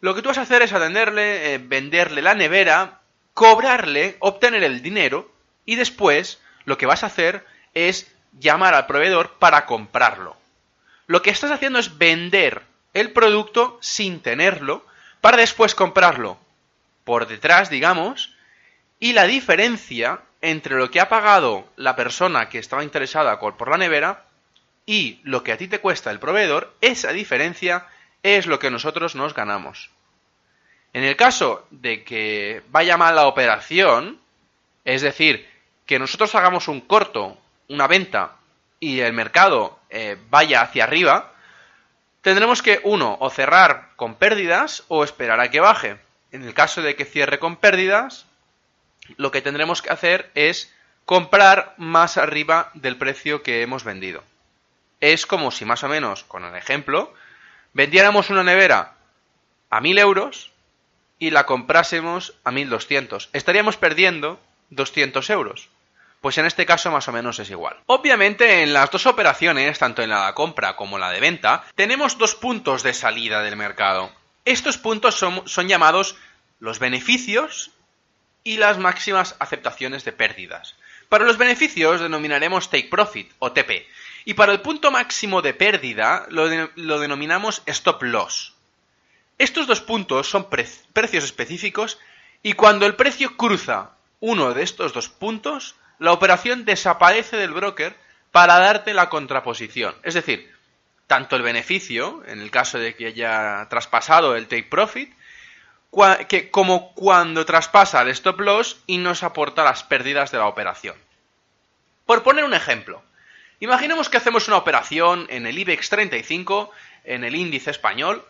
lo 0.00 0.14
que 0.14 0.22
tú 0.22 0.28
vas 0.28 0.38
a 0.38 0.42
hacer 0.42 0.62
es 0.62 0.72
atenderle, 0.72 1.54
eh, 1.54 1.58
venderle 1.58 2.20
la 2.20 2.34
nevera, 2.34 3.00
cobrarle, 3.34 4.16
obtener 4.18 4.62
el 4.62 4.82
dinero 4.82 5.30
y 5.64 5.76
después 5.76 6.40
lo 6.68 6.76
que 6.76 6.84
vas 6.84 7.02
a 7.02 7.06
hacer 7.06 7.46
es 7.72 8.14
llamar 8.38 8.74
al 8.74 8.86
proveedor 8.86 9.38
para 9.38 9.64
comprarlo. 9.64 10.36
Lo 11.06 11.22
que 11.22 11.30
estás 11.30 11.50
haciendo 11.50 11.78
es 11.78 11.96
vender 11.96 12.62
el 12.92 13.12
producto 13.12 13.78
sin 13.80 14.20
tenerlo 14.20 14.84
para 15.22 15.38
después 15.38 15.74
comprarlo 15.74 16.38
por 17.04 17.26
detrás, 17.26 17.70
digamos, 17.70 18.34
y 19.00 19.14
la 19.14 19.24
diferencia 19.24 20.20
entre 20.42 20.76
lo 20.76 20.90
que 20.90 21.00
ha 21.00 21.08
pagado 21.08 21.66
la 21.76 21.96
persona 21.96 22.50
que 22.50 22.58
estaba 22.58 22.84
interesada 22.84 23.40
por 23.40 23.70
la 23.70 23.78
nevera 23.78 24.26
y 24.84 25.20
lo 25.22 25.42
que 25.42 25.52
a 25.52 25.56
ti 25.56 25.68
te 25.68 25.80
cuesta 25.80 26.10
el 26.10 26.18
proveedor, 26.18 26.74
esa 26.82 27.12
diferencia 27.12 27.86
es 28.22 28.46
lo 28.46 28.58
que 28.58 28.70
nosotros 28.70 29.14
nos 29.14 29.32
ganamos. 29.32 29.88
En 30.92 31.02
el 31.02 31.16
caso 31.16 31.66
de 31.70 32.04
que 32.04 32.62
vaya 32.68 32.98
mal 32.98 33.14
la 33.14 33.26
operación, 33.26 34.20
es 34.84 35.00
decir, 35.00 35.47
que 35.88 35.98
nosotros 35.98 36.34
hagamos 36.34 36.68
un 36.68 36.82
corto, 36.82 37.38
una 37.68 37.86
venta, 37.86 38.36
y 38.78 39.00
el 39.00 39.14
mercado 39.14 39.80
eh, 39.88 40.18
vaya 40.28 40.60
hacia 40.60 40.84
arriba, 40.84 41.32
tendremos 42.20 42.60
que, 42.60 42.80
uno, 42.84 43.16
o 43.20 43.30
cerrar 43.30 43.88
con 43.96 44.14
pérdidas 44.14 44.84
o 44.88 45.02
esperar 45.02 45.40
a 45.40 45.50
que 45.50 45.60
baje. 45.60 45.96
En 46.30 46.44
el 46.44 46.52
caso 46.52 46.82
de 46.82 46.94
que 46.94 47.06
cierre 47.06 47.38
con 47.38 47.56
pérdidas, 47.56 48.26
lo 49.16 49.30
que 49.30 49.40
tendremos 49.40 49.80
que 49.80 49.88
hacer 49.88 50.30
es 50.34 50.70
comprar 51.06 51.72
más 51.78 52.18
arriba 52.18 52.70
del 52.74 52.98
precio 52.98 53.42
que 53.42 53.62
hemos 53.62 53.82
vendido. 53.82 54.22
Es 55.00 55.24
como 55.24 55.50
si 55.50 55.64
más 55.64 55.84
o 55.84 55.88
menos, 55.88 56.22
con 56.24 56.44
el 56.44 56.54
ejemplo, 56.54 57.14
vendiéramos 57.72 58.28
una 58.28 58.42
nevera 58.42 58.92
a 59.70 59.80
1000 59.80 59.98
euros 60.00 60.52
y 61.18 61.30
la 61.30 61.46
comprásemos 61.46 62.34
a 62.44 62.50
1200. 62.50 63.30
Estaríamos 63.32 63.78
perdiendo 63.78 64.38
200 64.68 65.30
euros. 65.30 65.70
Pues 66.20 66.36
en 66.38 66.46
este 66.46 66.66
caso 66.66 66.90
más 66.90 67.06
o 67.08 67.12
menos 67.12 67.38
es 67.38 67.50
igual. 67.50 67.76
Obviamente 67.86 68.62
en 68.62 68.72
las 68.72 68.90
dos 68.90 69.06
operaciones, 69.06 69.78
tanto 69.78 70.02
en 70.02 70.10
la 70.10 70.34
compra 70.34 70.76
como 70.76 70.98
la 70.98 71.10
de 71.10 71.20
venta, 71.20 71.64
tenemos 71.74 72.18
dos 72.18 72.34
puntos 72.34 72.82
de 72.82 72.94
salida 72.94 73.42
del 73.42 73.56
mercado. 73.56 74.10
Estos 74.44 74.78
puntos 74.78 75.14
son 75.14 75.68
llamados 75.68 76.16
los 76.60 76.78
beneficios 76.78 77.70
y 78.42 78.56
las 78.56 78.78
máximas 78.78 79.36
aceptaciones 79.38 80.04
de 80.04 80.12
pérdidas. 80.12 80.74
Para 81.08 81.24
los 81.24 81.38
beneficios 81.38 82.00
denominaremos 82.00 82.70
take 82.70 82.88
profit 82.88 83.30
o 83.38 83.52
TP 83.52 83.86
y 84.24 84.34
para 84.34 84.52
el 84.52 84.60
punto 84.60 84.90
máximo 84.90 85.40
de 85.40 85.54
pérdida 85.54 86.26
lo, 86.28 86.48
denominamos 86.98 87.62
stop 87.66 88.02
loss. 88.02 88.54
Estos 89.38 89.66
dos 89.66 89.80
puntos 89.80 90.28
son 90.28 90.48
precios 90.50 91.24
específicos 91.24 91.98
y 92.42 92.52
cuando 92.52 92.86
el 92.86 92.94
precio 92.94 93.36
cruza 93.36 93.92
uno 94.20 94.52
de 94.52 94.62
estos 94.62 94.92
dos 94.92 95.08
puntos, 95.08 95.76
la 95.98 96.12
operación 96.12 96.64
desaparece 96.64 97.36
del 97.36 97.52
broker 97.52 97.94
para 98.30 98.58
darte 98.58 98.94
la 98.94 99.08
contraposición. 99.08 99.94
Es 100.02 100.14
decir, 100.14 100.52
tanto 101.06 101.36
el 101.36 101.42
beneficio, 101.42 102.22
en 102.26 102.40
el 102.40 102.50
caso 102.50 102.78
de 102.78 102.94
que 102.94 103.06
haya 103.06 103.66
traspasado 103.70 104.36
el 104.36 104.46
take 104.46 104.64
profit, 104.64 105.12
como 106.50 106.92
cuando 106.94 107.46
traspasa 107.46 108.02
el 108.02 108.08
stop 108.08 108.40
loss 108.40 108.82
y 108.86 108.98
nos 108.98 109.22
aporta 109.22 109.64
las 109.64 109.82
pérdidas 109.82 110.30
de 110.30 110.38
la 110.38 110.46
operación. 110.46 110.96
Por 112.04 112.22
poner 112.22 112.44
un 112.44 112.54
ejemplo, 112.54 113.02
imaginemos 113.60 114.08
que 114.08 114.18
hacemos 114.18 114.48
una 114.48 114.58
operación 114.58 115.26
en 115.30 115.46
el 115.46 115.58
IBEX 115.58 115.88
35, 115.88 116.70
en 117.04 117.24
el 117.24 117.34
índice 117.34 117.70
español, 117.70 118.24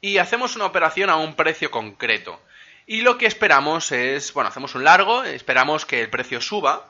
y 0.00 0.18
hacemos 0.18 0.56
una 0.56 0.66
operación 0.66 1.10
a 1.10 1.16
un 1.16 1.34
precio 1.34 1.70
concreto. 1.70 2.40
Y 2.86 3.02
lo 3.02 3.18
que 3.18 3.26
esperamos 3.26 3.92
es, 3.92 4.32
bueno, 4.32 4.48
hacemos 4.48 4.74
un 4.74 4.84
largo, 4.84 5.24
esperamos 5.24 5.84
que 5.84 6.00
el 6.00 6.10
precio 6.10 6.40
suba, 6.40 6.86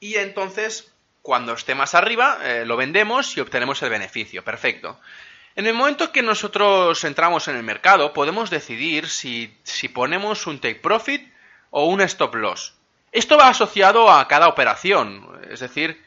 y 0.00 0.16
entonces, 0.16 0.92
cuando 1.22 1.52
esté 1.52 1.74
más 1.74 1.94
arriba, 1.94 2.38
eh, 2.42 2.64
lo 2.64 2.76
vendemos 2.76 3.36
y 3.36 3.40
obtenemos 3.40 3.82
el 3.82 3.90
beneficio. 3.90 4.44
Perfecto. 4.44 4.98
En 5.54 5.66
el 5.66 5.74
momento 5.74 6.12
que 6.12 6.22
nosotros 6.22 7.02
entramos 7.04 7.48
en 7.48 7.56
el 7.56 7.62
mercado, 7.62 8.12
podemos 8.12 8.50
decidir 8.50 9.08
si, 9.08 9.48
ponemos 9.94 10.46
un 10.46 10.60
take 10.60 10.76
profit 10.76 11.32
o 11.70 11.86
un 11.86 12.02
stop 12.02 12.34
loss. 12.34 12.74
Esto 13.10 13.38
va 13.38 13.48
asociado 13.48 14.10
a 14.10 14.28
cada 14.28 14.48
operación, 14.48 15.26
es 15.50 15.60
decir, 15.60 16.04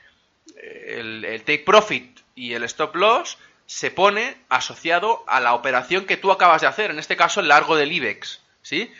el, 0.56 1.26
el, 1.26 1.42
take 1.42 1.64
profit 1.66 2.20
y 2.36 2.54
el 2.54 2.64
stop 2.66 2.96
loss 2.96 3.40
se 3.66 3.90
pone 3.90 4.38
asociado 4.50 5.24
a 5.28 5.40
la 5.40 5.56
operación 5.56 6.06
que 6.06 6.18
tú 6.18 6.32
acabas 6.32 6.62
de 6.62 6.68
hacer, 6.68 6.92
en 6.92 7.00
este 7.00 7.18
caso 7.18 7.40
el 7.40 7.48
largo 7.48 7.76
del 7.76 7.92
IBEX, 7.92 8.42
¿sí? 8.62 8.92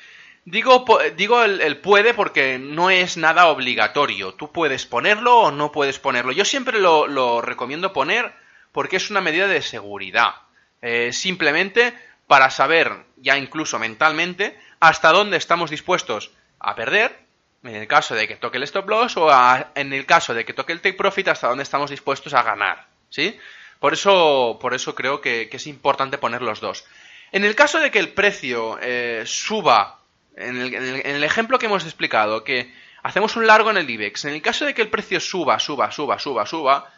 Digo, 0.46 0.86
digo 1.16 1.44
el, 1.44 1.78
puede 1.78 2.14
porque 2.14 2.58
no 2.60 2.90
es 2.90 3.18
nada 3.18 3.48
obligatorio. 3.48 4.34
Tú 4.34 4.52
puedes 4.52 4.86
ponerlo 4.86 5.38
o 5.38 5.52
no 5.52 5.72
puedes 5.72 6.00
ponerlo. 6.00 6.32
Yo 6.32 6.46
siempre 6.46 6.80
lo, 6.80 7.42
recomiendo 7.42 7.94
poner 7.94 8.34
porque 8.72 8.98
es 8.98 9.10
una 9.10 9.22
medida 9.22 9.48
de 9.48 9.62
seguridad. 9.62 10.36
Eh, 10.82 11.12
simplemente 11.12 11.94
para 12.28 12.50
saber 12.50 13.06
ya 13.18 13.38
incluso 13.38 13.80
mentalmente 13.80 14.58
hasta 14.80 15.12
dónde 15.12 15.38
estamos 15.38 15.70
dispuestos 15.70 16.32
a 16.60 16.76
perder, 16.76 17.20
en 17.64 17.76
el 17.76 17.88
caso 17.88 18.16
de 18.16 18.28
que 18.28 18.36
toque 18.36 18.58
el 18.58 18.64
stop 18.64 18.88
loss, 18.88 19.18
o 19.18 19.30
en 19.76 19.94
el 19.94 20.06
caso 20.06 20.34
de 20.34 20.46
que 20.46 20.54
toque 20.54 20.74
el 20.74 20.82
take 20.82 20.98
profit, 20.98 21.28
hasta 21.28 21.48
dónde 21.48 21.64
estamos 21.64 21.90
dispuestos 21.90 22.34
a 22.34 22.44
ganar, 22.44 22.88
¿sí? 23.10 23.38
Por 23.80 23.94
eso, 23.94 24.58
por 24.62 24.74
eso 24.74 24.94
creo 24.96 25.22
que, 25.22 25.50
es 25.52 25.68
importante 25.68 26.18
poner 26.18 26.42
los 26.42 26.60
dos. 26.60 26.86
En 27.32 27.44
el 27.44 27.56
caso 27.56 27.80
de 27.80 27.92
que 27.92 28.00
el 28.00 28.10
precio 28.10 28.78
eh, 28.82 29.24
suba, 29.26 29.99
en 30.40 30.58
el, 30.62 31.24
ejemplo 31.24 31.60
que 31.60 31.66
hemos 31.66 31.84
explicado, 31.84 32.44
que 32.44 32.74
hacemos 33.04 33.36
un 33.36 33.46
largo 33.46 33.70
en 33.70 33.78
el 33.78 33.90
IBEX, 33.90 34.26
en 34.26 34.34
el 34.34 34.42
caso 34.42 34.66
de 34.66 34.74
que 34.74 34.82
el 34.82 34.90
precio 34.90 35.20
suba, 35.20 35.60
suba, 35.60 35.92
suba, 35.92 36.18
suba, 36.18 36.46
suba, 36.46 36.92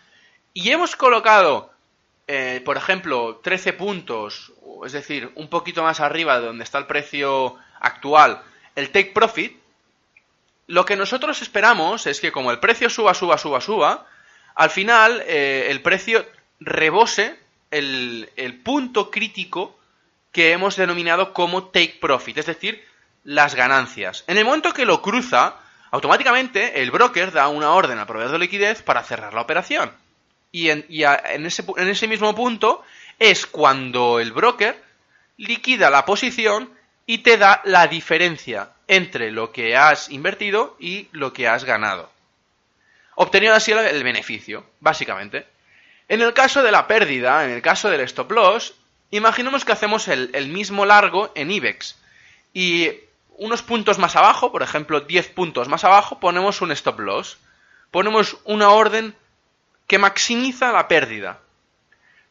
y 0.53 0.69
hemos 0.69 0.95
colocado, 0.95 1.71
eh, 2.27 2.61
por 2.63 2.77
ejemplo, 2.77 3.41
13 3.43 3.73
puntos, 3.73 4.53
es 4.85 4.91
decir, 4.91 5.31
un 5.35 5.49
poquito 5.49 5.81
más 5.83 5.99
arriba 5.99 6.39
de 6.39 6.45
donde 6.47 6.63
está 6.63 6.77
el 6.77 6.85
precio 6.85 7.55
actual, 7.79 8.41
el 8.75 8.91
take 8.91 9.11
profit, 9.11 9.59
lo 10.67 10.85
que 10.85 10.95
nosotros 10.95 11.41
esperamos 11.41 12.07
es 12.07 12.21
que 12.21 12.31
como 12.31 12.51
el 12.51 12.59
precio 12.59 12.89
suba, 12.89 13.13
suba, 13.13 13.37
suba, 13.37 13.59
suba, 13.59 14.05
al 14.55 14.69
final 14.69 15.23
eh, 15.25 15.67
el 15.69 15.81
precio 15.81 16.25
rebose 16.59 17.37
el, 17.71 18.29
el 18.35 18.59
punto 18.61 19.09
crítico 19.09 19.77
que 20.31 20.51
hemos 20.51 20.75
denominado 20.75 21.33
como 21.33 21.65
take 21.65 21.97
profit, 21.99 22.37
es 22.37 22.45
decir, 22.45 22.90
las 23.23 23.55
ganancias. 23.55 24.23
En 24.27 24.37
el 24.37 24.45
momento 24.45 24.73
que 24.73 24.85
lo 24.85 25.01
cruza, 25.01 25.55
automáticamente 25.91 26.81
el 26.81 26.91
broker 26.91 27.31
da 27.31 27.47
una 27.47 27.71
orden 27.71 27.99
al 27.99 28.07
proveedor 28.07 28.33
de 28.33 28.39
liquidez 28.39 28.81
para 28.81 29.03
cerrar 29.03 29.33
la 29.33 29.41
operación. 29.41 29.91
Y, 30.51 30.69
en, 30.69 30.85
ese, 31.45 32.07
mismo 32.07 32.35
punto 32.35 32.83
es 33.19 33.45
cuando 33.45 34.19
el 34.19 34.33
broker 34.33 34.81
liquida 35.37 35.89
la 35.89 36.05
posición 36.05 36.69
y 37.05 37.19
te 37.19 37.37
da 37.37 37.61
la 37.63 37.87
diferencia 37.87 38.69
entre 38.87 39.31
lo 39.31 39.51
que 39.51 39.77
has 39.77 40.09
invertido 40.09 40.75
y 40.79 41.07
lo 41.13 41.31
que 41.31 41.47
has 41.47 41.63
ganado. 41.63 42.11
Obteniendo 43.15 43.55
así 43.55 43.71
el 43.71 44.03
beneficio, 44.03 44.65
básicamente. 44.79 45.45
En 46.09 46.21
el 46.21 46.33
caso 46.33 46.61
de 46.63 46.71
la 46.71 46.87
pérdida, 46.87 47.45
en 47.45 47.51
el 47.51 47.61
caso 47.61 47.89
del 47.89 48.01
stop 48.01 48.31
loss, 48.31 48.73
imaginemos 49.11 49.63
que 49.63 49.71
hacemos 49.71 50.09
el, 50.09 50.31
el 50.33 50.47
mismo 50.47 50.85
largo 50.85 51.31
en 51.35 51.51
IBEX 51.51 51.95
y 52.53 52.91
unos 53.41 53.63
puntos 53.63 53.97
más 53.97 54.15
abajo, 54.15 54.51
por 54.51 54.61
ejemplo 54.61 55.01
10 55.01 55.29
puntos 55.29 55.67
más 55.67 55.83
abajo, 55.83 56.19
ponemos 56.19 56.61
un 56.61 56.71
stop 56.73 56.99
loss. 56.99 57.39
Ponemos 57.89 58.37
una 58.43 58.69
orden 58.69 59.15
que 59.87 59.97
maximiza 59.97 60.71
la 60.71 60.87
pérdida. 60.87 61.39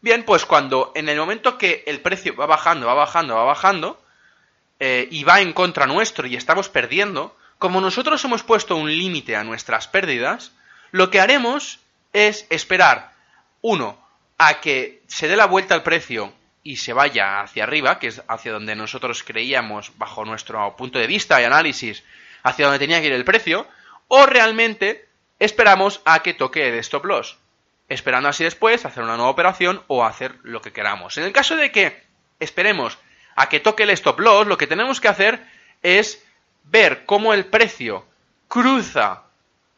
Bien, 0.01 0.25
pues 0.25 0.47
cuando 0.47 0.93
en 0.95 1.09
el 1.09 1.19
momento 1.19 1.59
que 1.59 1.83
el 1.89 2.01
precio 2.01 2.37
va 2.37 2.47
bajando, 2.47 2.87
va 2.87 2.95
bajando, 2.95 3.35
va 3.35 3.43
bajando, 3.43 4.01
eh, 4.79 5.09
y 5.11 5.25
va 5.25 5.41
en 5.41 5.53
contra 5.53 5.87
nuestro 5.87 6.29
y 6.29 6.37
estamos 6.37 6.69
perdiendo, 6.69 7.37
como 7.59 7.81
nosotros 7.81 8.25
hemos 8.25 8.45
puesto 8.45 8.77
un 8.77 8.89
límite 8.89 9.35
a 9.35 9.43
nuestras 9.43 9.89
pérdidas, 9.89 10.53
lo 10.93 11.11
que 11.11 11.19
haremos 11.19 11.81
es 12.13 12.47
esperar, 12.51 13.13
uno, 13.63 13.99
a 14.39 14.61
que 14.61 15.03
se 15.09 15.27
dé 15.27 15.35
la 15.35 15.47
vuelta 15.47 15.75
al 15.75 15.83
precio 15.83 16.33
y 16.63 16.77
se 16.77 16.93
vaya 16.93 17.41
hacia 17.41 17.65
arriba, 17.65 17.99
que 17.99 18.09
es 18.09 18.23
hacia 18.29 18.53
donde 18.53 18.77
nosotros 18.77 19.23
creíamos, 19.25 19.93
bajo 19.97 20.25
nuestro 20.25 20.77
punto 20.77 20.99
de 20.99 21.07
vista 21.07 21.41
y 21.41 21.45
análisis, 21.45 22.05
hacia 22.43 22.67
donde 22.67 22.79
tenía 22.79 23.01
que 23.01 23.07
ir 23.07 23.13
el 23.13 23.25
precio, 23.25 23.67
o 24.09 24.27
realmente 24.27 25.09
esperamos 25.39 26.03
a 26.05 26.23
que 26.23 26.35
toque 26.35 26.69
el 26.69 26.75
stop 26.77 27.05
loss, 27.07 27.39
esperando 27.89 28.29
así 28.29 28.45
después 28.45 28.85
hacer 28.85 29.03
una 29.03 29.17
nueva 29.17 29.31
operación 29.31 29.83
o 29.87 30.05
hacer 30.05 30.37
lo 30.43 30.61
que 30.61 30.73
queramos. 30.73 31.17
En 31.17 31.25
el 31.25 31.33
caso 31.33 31.57
de 31.57 31.73
que 31.73 32.03
esperemos 32.39 32.99
a 33.37 33.49
que 33.49 33.61
toque 33.61 33.85
el 33.85 33.91
stop 33.91 34.21
loss, 34.21 34.47
lo 34.47 34.59
que 34.59 34.67
tenemos 34.67 35.01
que 35.01 35.09
hacer 35.09 35.47
es 35.83 36.23
ver 36.65 37.05
cómo 37.07 37.33
el 37.33 37.47
precio 37.47 38.07
cruza 38.49 39.23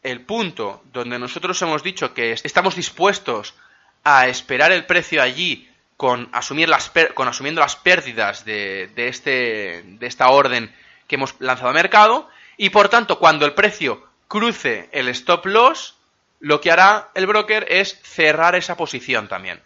el 0.02 0.22
punto 0.22 0.82
donde 0.92 1.18
nosotros 1.18 1.60
hemos 1.62 1.82
dicho 1.82 2.12
que 2.12 2.32
estamos 2.32 2.74
dispuestos 2.74 3.54
a 4.02 4.26
esperar 4.26 4.72
el 4.72 4.84
precio 4.84 5.22
allí 5.22 5.71
con, 5.96 6.28
asumiendo 6.32 6.70
las 7.61 7.76
pérdidas 7.76 8.44
de, 8.44 8.90
de, 8.94 9.08
este, 9.08 9.82
de 9.84 10.06
esta 10.06 10.28
orden 10.28 10.75
que 11.06 11.16
hemos 11.16 11.34
lanzado 11.38 11.68
al 11.68 11.75
mercado 11.75 12.28
y 12.56 12.70
por 12.70 12.88
tanto 12.88 13.18
cuando 13.18 13.46
el 13.46 13.54
precio 13.54 14.06
cruce 14.28 14.88
el 14.92 15.08
stop 15.08 15.46
loss 15.46 15.96
lo 16.40 16.61
que 16.61 16.72
hará 16.72 17.11
el 17.14 17.26
broker 17.26 17.66
es 17.68 18.00
cerrar 18.02 18.56
esa 18.56 18.76
posición 18.76 19.28
también. 19.28 19.62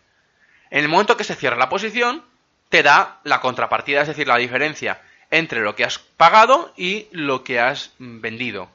En 0.71 0.83
el 0.83 0.89
momento 0.89 1.17
que 1.17 1.25
se 1.25 1.35
cierra 1.35 1.57
la 1.57 1.71
posición 1.71 2.23
te 2.69 2.83
da 2.83 3.21
la 3.25 3.41
contrapartida, 3.41 4.03
es 4.03 4.09
decir, 4.09 4.29
la 4.29 4.37
diferencia 4.37 5.01
entre 5.31 5.61
lo 5.61 5.75
que 5.75 5.85
has 5.85 5.99
pagado 5.99 6.73
y 6.77 7.09
lo 7.13 7.45
que 7.45 7.61
has 7.61 7.93
vendido. 7.99 8.69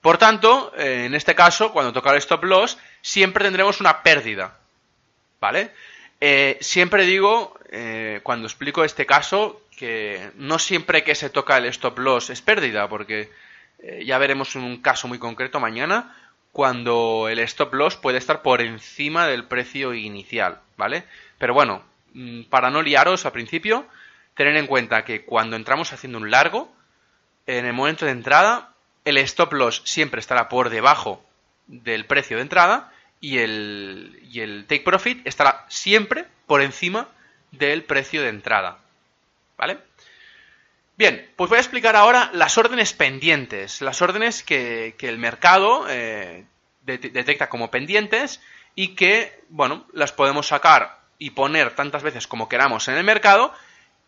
Por 0.00 0.18
tanto, 0.18 0.72
eh, 0.76 1.04
en 1.06 1.14
este 1.14 1.34
caso, 1.34 1.72
cuando 1.72 1.92
toca 1.92 2.10
el 2.10 2.18
stop 2.18 2.44
loss, 2.44 2.78
siempre 3.02 3.44
tendremos 3.44 3.80
una 3.80 4.02
pérdida. 4.02 4.59
¿Vale? 5.40 5.72
Eh, 6.20 6.58
siempre 6.60 7.06
digo, 7.06 7.58
eh, 7.70 8.20
cuando 8.22 8.46
explico 8.46 8.84
este 8.84 9.06
caso, 9.06 9.62
que 9.76 10.30
no 10.36 10.58
siempre 10.58 11.02
que 11.02 11.14
se 11.14 11.30
toca 11.30 11.56
el 11.56 11.64
stop 11.66 11.98
loss 11.98 12.28
es 12.28 12.42
pérdida, 12.42 12.88
porque 12.88 13.30
eh, 13.78 14.04
ya 14.04 14.18
veremos 14.18 14.54
un 14.54 14.82
caso 14.82 15.08
muy 15.08 15.18
concreto 15.18 15.58
mañana, 15.58 16.14
cuando 16.52 17.28
el 17.30 17.38
stop 17.38 17.72
loss 17.72 17.96
puede 17.96 18.18
estar 18.18 18.42
por 18.42 18.60
encima 18.60 19.26
del 19.26 19.44
precio 19.44 19.94
inicial, 19.94 20.60
¿vale? 20.76 21.04
Pero 21.38 21.54
bueno, 21.54 21.82
mm, 22.12 22.42
para 22.44 22.70
no 22.70 22.82
liaros 22.82 23.24
al 23.24 23.32
principio, 23.32 23.86
tener 24.34 24.56
en 24.56 24.66
cuenta 24.66 25.04
que 25.04 25.24
cuando 25.24 25.56
entramos 25.56 25.92
haciendo 25.94 26.18
un 26.18 26.30
largo, 26.30 26.70
en 27.46 27.64
el 27.64 27.72
momento 27.72 28.04
de 28.04 28.12
entrada, 28.12 28.74
el 29.06 29.16
stop 29.16 29.54
loss 29.54 29.82
siempre 29.86 30.20
estará 30.20 30.50
por 30.50 30.68
debajo 30.68 31.24
del 31.66 32.04
precio 32.04 32.36
de 32.36 32.42
entrada 32.42 32.92
y 33.20 33.38
el, 33.38 34.18
y 34.30 34.40
el 34.40 34.66
take 34.66 34.82
profit 34.82 35.26
estará 35.26 35.66
siempre 35.68 36.26
por 36.46 36.62
encima 36.62 37.08
del 37.52 37.84
precio 37.84 38.22
de 38.22 38.28
entrada. 38.28 38.78
¿Vale? 39.56 39.78
Bien, 40.96 41.30
pues 41.36 41.48
voy 41.48 41.56
a 41.56 41.60
explicar 41.60 41.96
ahora 41.96 42.30
las 42.34 42.58
órdenes 42.58 42.92
pendientes, 42.92 43.80
las 43.80 44.02
órdenes 44.02 44.42
que, 44.42 44.94
el 45.00 45.18
mercado 45.18 45.86
eh, 45.88 46.44
detecta 46.82 47.48
como 47.48 47.70
pendientes 47.70 48.42
y 48.74 48.88
que, 48.88 49.40
bueno, 49.48 49.86
las 49.92 50.12
podemos 50.12 50.48
sacar 50.48 51.00
y 51.18 51.30
poner 51.30 51.74
tantas 51.74 52.02
veces 52.02 52.26
como 52.26 52.48
queramos 52.48 52.88
en 52.88 52.96
el 52.96 53.04
mercado 53.04 53.52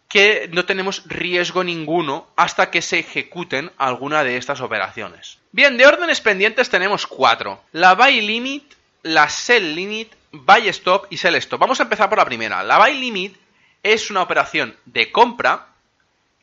que 0.06 0.50
no 0.52 0.66
tenemos 0.66 1.04
riesgo 1.06 1.64
ninguno 1.64 2.28
hasta 2.36 2.70
que 2.70 2.82
se 2.82 2.98
ejecuten 2.98 3.72
alguna 3.78 4.22
de 4.22 4.36
estas 4.36 4.60
operaciones. 4.60 5.38
Bien, 5.52 5.78
de 5.78 5.86
órdenes 5.86 6.20
pendientes 6.20 6.68
tenemos 6.68 7.06
cuatro. 7.06 7.62
La 7.72 7.94
buy 7.94 8.20
limit, 8.20 8.74
la 9.02 9.28
sell 9.28 9.74
limit, 9.74 10.12
buy 10.30 10.68
stop 10.68 11.06
y 11.10 11.16
sell 11.16 11.34
stop. 11.36 11.60
Vamos 11.60 11.80
a 11.80 11.84
empezar 11.84 12.08
por 12.08 12.18
la 12.18 12.24
primera. 12.24 12.62
La 12.62 12.78
buy 12.78 12.94
limit 12.94 13.36
es 13.82 14.10
una 14.10 14.22
operación 14.22 14.76
de 14.84 15.10
compra 15.10 15.68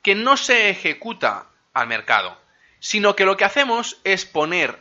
que 0.01 0.15
no 0.15 0.37
se 0.37 0.69
ejecuta 0.69 1.47
al 1.73 1.87
mercado, 1.87 2.37
sino 2.79 3.15
que 3.15 3.25
lo 3.25 3.37
que 3.37 3.45
hacemos 3.45 3.99
es 4.03 4.25
poner 4.25 4.79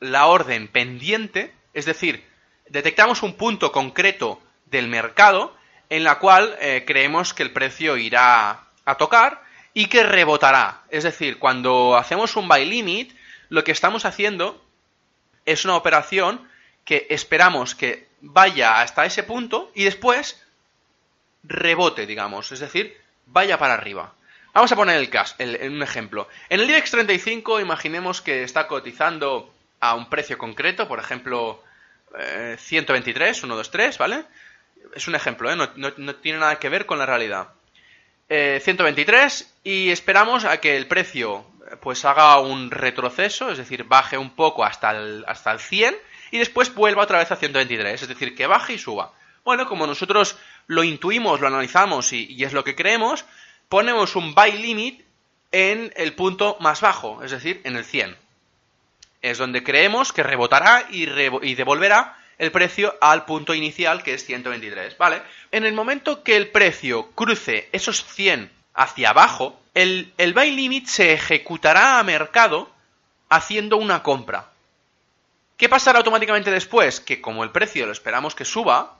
la 0.00 0.26
orden 0.26 0.68
pendiente, 0.68 1.52
es 1.74 1.84
decir, 1.84 2.24
detectamos 2.68 3.22
un 3.22 3.34
punto 3.34 3.72
concreto 3.72 4.40
del 4.66 4.88
mercado 4.88 5.56
en 5.90 6.04
la 6.04 6.18
cual 6.18 6.56
eh, 6.60 6.84
creemos 6.86 7.34
que 7.34 7.42
el 7.42 7.52
precio 7.52 7.96
irá 7.96 8.64
a 8.84 8.94
tocar 8.96 9.42
y 9.74 9.86
que 9.86 10.02
rebotará. 10.02 10.82
Es 10.90 11.04
decir, 11.04 11.38
cuando 11.38 11.96
hacemos 11.96 12.36
un 12.36 12.48
buy 12.48 12.64
limit, 12.64 13.12
lo 13.48 13.64
que 13.64 13.72
estamos 13.72 14.04
haciendo 14.04 14.62
es 15.46 15.64
una 15.64 15.76
operación 15.76 16.48
que 16.88 17.06
esperamos 17.10 17.74
que 17.74 18.08
vaya 18.22 18.80
hasta 18.80 19.04
ese 19.04 19.22
punto 19.22 19.70
y 19.74 19.84
después 19.84 20.42
rebote, 21.42 22.06
digamos, 22.06 22.50
es 22.50 22.60
decir, 22.60 22.96
vaya 23.26 23.58
para 23.58 23.74
arriba. 23.74 24.14
Vamos 24.54 24.72
a 24.72 24.76
poner 24.76 24.96
el 24.96 25.10
caso, 25.10 25.36
un 25.38 25.82
ejemplo. 25.82 26.28
En 26.48 26.60
el 26.60 26.70
IBEX 26.70 26.92
35 26.92 27.60
imaginemos 27.60 28.22
que 28.22 28.42
está 28.42 28.66
cotizando 28.66 29.52
a 29.80 29.94
un 29.96 30.08
precio 30.08 30.38
concreto, 30.38 30.88
por 30.88 30.98
ejemplo, 30.98 31.62
123, 32.56 33.36
123, 33.36 33.98
¿vale? 33.98 34.24
Es 34.94 35.06
un 35.08 35.14
ejemplo, 35.14 35.52
¿eh? 35.52 35.56
no, 35.76 36.14
tiene 36.14 36.38
nada 36.38 36.58
que 36.58 36.70
ver 36.70 36.86
con 36.86 36.98
la 36.98 37.04
realidad. 37.04 37.48
123 38.28 39.42
eh, 39.42 39.46
y 39.62 39.90
esperamos 39.90 40.46
a 40.46 40.58
que 40.58 40.78
el 40.78 40.86
precio 40.86 41.44
pues 41.82 42.06
haga 42.06 42.40
un 42.40 42.70
retroceso, 42.70 43.50
es 43.50 43.58
decir, 43.58 43.84
baje 43.84 44.16
un 44.16 44.30
poco 44.30 44.64
hasta 44.64 44.92
el, 44.92 45.22
hasta 45.28 45.52
el 45.52 45.60
100 45.60 45.94
y 46.30 46.38
después 46.38 46.74
vuelva 46.74 47.02
otra 47.02 47.18
vez 47.18 47.30
a 47.30 47.36
123, 47.36 48.02
es 48.02 48.08
decir, 48.08 48.34
que 48.34 48.46
baje 48.46 48.74
y 48.74 48.78
suba. 48.78 49.12
Bueno, 49.44 49.66
como 49.66 49.86
nosotros 49.86 50.36
lo 50.66 50.84
intuimos, 50.84 51.40
lo 51.40 51.46
analizamos 51.46 52.12
y, 52.12 52.44
es 52.44 52.52
lo 52.52 52.64
que 52.64 52.76
creemos, 52.76 53.24
ponemos 53.68 54.16
un 54.16 54.34
buy 54.34 54.52
limit 54.52 55.02
en 55.52 55.92
el 55.96 56.14
punto 56.14 56.56
más 56.60 56.80
bajo, 56.80 57.22
es 57.24 57.30
decir, 57.30 57.60
en 57.64 57.76
el 57.76 57.84
100. 57.84 58.16
Es 59.22 59.38
donde 59.38 59.64
creemos 59.64 60.12
que 60.12 60.22
rebotará 60.22 60.86
y, 60.90 61.06
devolverá 61.54 62.18
el 62.36 62.52
precio 62.52 62.94
al 63.00 63.24
punto 63.24 63.54
inicial 63.54 64.02
que 64.02 64.14
es 64.14 64.24
123, 64.24 64.96
¿vale? 64.98 65.22
En 65.50 65.64
el 65.64 65.72
momento 65.72 66.22
que 66.22 66.36
el 66.36 66.48
precio 66.48 67.10
cruce 67.12 67.68
esos 67.72 68.04
100 68.04 68.50
hacia 68.74 69.10
abajo, 69.10 69.58
el, 69.74 70.12
el 70.18 70.34
buy 70.34 70.50
limit 70.50 70.86
se 70.86 71.14
ejecutará 71.14 71.98
a 71.98 72.04
mercado 72.04 72.70
haciendo 73.28 73.76
una 73.76 74.02
compra. 74.02 74.50
¿Qué 75.58 75.68
pasará 75.68 75.98
automáticamente 75.98 76.52
después? 76.52 77.00
Que 77.00 77.20
como 77.20 77.44
el 77.44 77.50
precio 77.50 77.84
lo 77.84 77.92
esperamos 77.92 78.34
que 78.36 78.44
suba, 78.44 78.96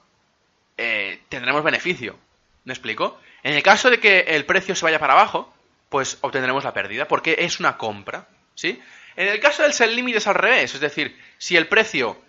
eh, 0.76 1.22
tendremos 1.28 1.62
beneficio. 1.62 2.18
¿Me 2.64 2.74
explico? 2.74 3.18
En 3.44 3.54
el 3.54 3.62
caso 3.62 3.88
de 3.88 4.00
que 4.00 4.20
el 4.20 4.44
precio 4.44 4.74
se 4.74 4.84
vaya 4.84 4.98
para 4.98 5.14
abajo, 5.14 5.54
pues 5.88 6.18
obtendremos 6.20 6.64
la 6.64 6.74
pérdida, 6.74 7.06
porque 7.06 7.36
es 7.38 7.60
una 7.60 7.78
compra, 7.78 8.28
¿sí? 8.56 8.82
En 9.14 9.28
el 9.28 9.38
caso 9.40 9.62
del 9.62 9.72
sell 9.72 9.94
limit 9.94 10.16
es 10.16 10.26
al 10.26 10.34
revés, 10.34 10.74
es 10.74 10.80
decir, 10.80 11.16
si 11.38 11.56
el 11.56 11.68
precio, 11.68 12.20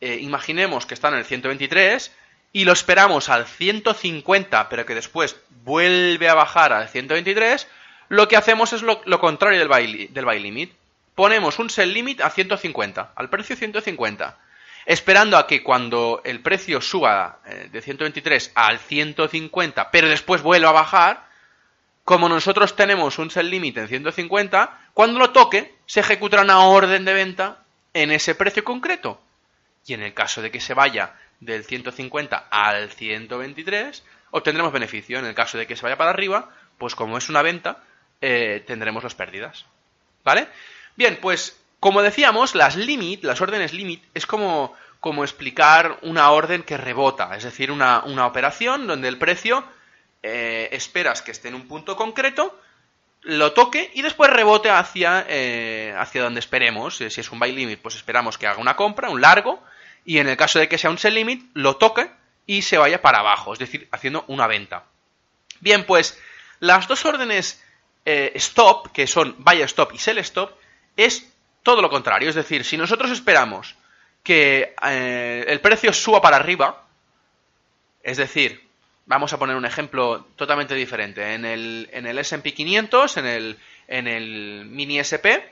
eh, 0.00 0.18
imaginemos 0.20 0.84
que 0.84 0.94
está 0.94 1.08
en 1.08 1.14
el 1.14 1.24
123, 1.24 2.12
y 2.52 2.64
lo 2.64 2.72
esperamos 2.72 3.28
al 3.28 3.46
150, 3.46 4.68
pero 4.68 4.84
que 4.84 4.96
después 4.96 5.36
vuelve 5.62 6.28
a 6.28 6.34
bajar 6.34 6.72
al 6.72 6.88
123, 6.88 7.68
lo 8.08 8.26
que 8.26 8.36
hacemos 8.36 8.72
es 8.72 8.82
lo, 8.82 9.20
contrario 9.20 9.60
del 9.60 9.68
buy, 9.68 10.08
del 10.08 10.24
buy 10.24 10.40
limit. 10.40 10.72
Ponemos 11.16 11.58
un 11.58 11.70
sell 11.70 11.94
limit 11.94 12.20
a 12.20 12.28
150, 12.28 13.12
al 13.16 13.30
precio 13.30 13.56
150, 13.56 14.38
esperando 14.84 15.38
a 15.38 15.46
que 15.46 15.62
cuando 15.62 16.20
el 16.24 16.40
precio 16.40 16.82
suba 16.82 17.40
eh, 17.46 17.70
de 17.72 17.80
123 17.80 18.52
al 18.54 18.78
150, 18.78 19.90
pero 19.90 20.08
después 20.08 20.42
vuelva 20.42 20.68
a 20.68 20.72
bajar, 20.72 21.26
como 22.04 22.28
nosotros 22.28 22.76
tenemos 22.76 23.18
un 23.18 23.30
sell 23.30 23.48
limit 23.48 23.78
en 23.78 23.88
150, 23.88 24.90
cuando 24.92 25.18
lo 25.18 25.30
toque, 25.30 25.74
se 25.86 26.00
ejecutará 26.00 26.42
una 26.42 26.60
orden 26.60 27.06
de 27.06 27.14
venta 27.14 27.64
en 27.94 28.10
ese 28.10 28.34
precio 28.34 28.62
concreto. 28.62 29.18
Y 29.86 29.94
en 29.94 30.02
el 30.02 30.12
caso 30.12 30.42
de 30.42 30.50
que 30.50 30.60
se 30.60 30.74
vaya 30.74 31.14
del 31.40 31.64
150 31.64 32.48
al 32.50 32.90
123, 32.90 34.04
obtendremos 34.32 34.70
beneficio. 34.70 35.18
En 35.18 35.24
el 35.24 35.34
caso 35.34 35.56
de 35.56 35.66
que 35.66 35.76
se 35.76 35.82
vaya 35.82 35.96
para 35.96 36.10
arriba, 36.10 36.50
pues 36.76 36.94
como 36.94 37.16
es 37.16 37.30
una 37.30 37.40
venta, 37.40 37.82
eh, 38.20 38.62
tendremos 38.66 39.02
las 39.02 39.14
pérdidas. 39.14 39.64
¿Vale? 40.22 40.48
Bien, 40.96 41.18
pues 41.20 41.56
como 41.80 42.02
decíamos, 42.02 42.54
las 42.54 42.76
limit, 42.76 43.22
las 43.22 43.40
órdenes 43.40 43.72
limit, 43.72 44.02
es 44.14 44.26
como, 44.26 44.74
explicar 45.22 45.98
una 46.02 46.30
orden 46.32 46.64
que 46.64 46.76
rebota, 46.76 47.36
es 47.36 47.44
decir, 47.44 47.70
una, 47.70 48.02
operación 48.26 48.88
donde 48.88 49.06
el 49.06 49.18
precio 49.18 49.64
eh, 50.22 50.68
esperas 50.72 51.22
que 51.22 51.30
esté 51.30 51.48
en 51.48 51.54
un 51.54 51.68
punto 51.68 51.96
concreto, 51.96 52.58
lo 53.22 53.52
toque 53.52 53.90
y 53.94 54.02
después 54.02 54.30
rebote 54.30 54.70
hacia, 54.70 55.24
eh, 55.28 55.94
hacia 55.96 56.22
donde 56.22 56.40
esperemos. 56.40 56.96
Si 56.96 57.04
es 57.04 57.30
un 57.30 57.38
buy 57.38 57.52
limit, 57.52 57.80
pues 57.80 57.96
esperamos 57.96 58.38
que 58.38 58.46
haga 58.46 58.60
una 58.60 58.76
compra, 58.76 59.10
un 59.10 59.20
largo, 59.20 59.62
y 60.04 60.18
en 60.18 60.28
el 60.28 60.36
caso 60.36 60.58
de 60.58 60.68
que 60.68 60.78
sea 60.78 60.90
un 60.90 60.98
sell 60.98 61.14
limit, 61.14 61.50
lo 61.54 61.76
toque 61.76 62.10
y 62.46 62.62
se 62.62 62.78
vaya 62.78 63.02
para 63.02 63.18
abajo, 63.18 63.52
es 63.52 63.58
decir, 63.58 63.88
haciendo 63.90 64.24
una 64.28 64.46
venta. 64.46 64.84
Bien, 65.60 65.84
pues 65.84 66.20
las 66.60 66.88
dos 66.88 67.04
órdenes 67.04 67.62
eh, 68.04 68.32
stop, 68.36 68.92
que 68.92 69.06
son 69.06 69.34
buy 69.38 69.62
stop 69.62 69.92
y 69.92 69.98
sell 69.98 70.18
stop, 70.18 70.52
es 70.96 71.30
todo 71.62 71.82
lo 71.82 71.90
contrario. 71.90 72.28
Es 72.28 72.34
decir, 72.34 72.64
si 72.64 72.76
nosotros 72.76 73.10
esperamos 73.10 73.74
que 74.22 74.74
eh, 74.88 75.44
el 75.46 75.60
precio 75.60 75.92
suba 75.92 76.20
para 76.20 76.36
arriba, 76.36 76.82
es 78.02 78.16
decir, 78.16 78.66
vamos 79.06 79.32
a 79.32 79.38
poner 79.38 79.56
un 79.56 79.64
ejemplo 79.64 80.26
totalmente 80.36 80.74
diferente. 80.74 81.34
En 81.34 81.44
el, 81.44 81.88
en 81.92 82.06
el 82.06 82.18
SP 82.18 82.54
500, 82.54 83.16
en 83.16 83.26
el, 83.26 83.58
en 83.88 84.08
el 84.08 84.66
mini 84.66 84.98
SP, 84.98 85.42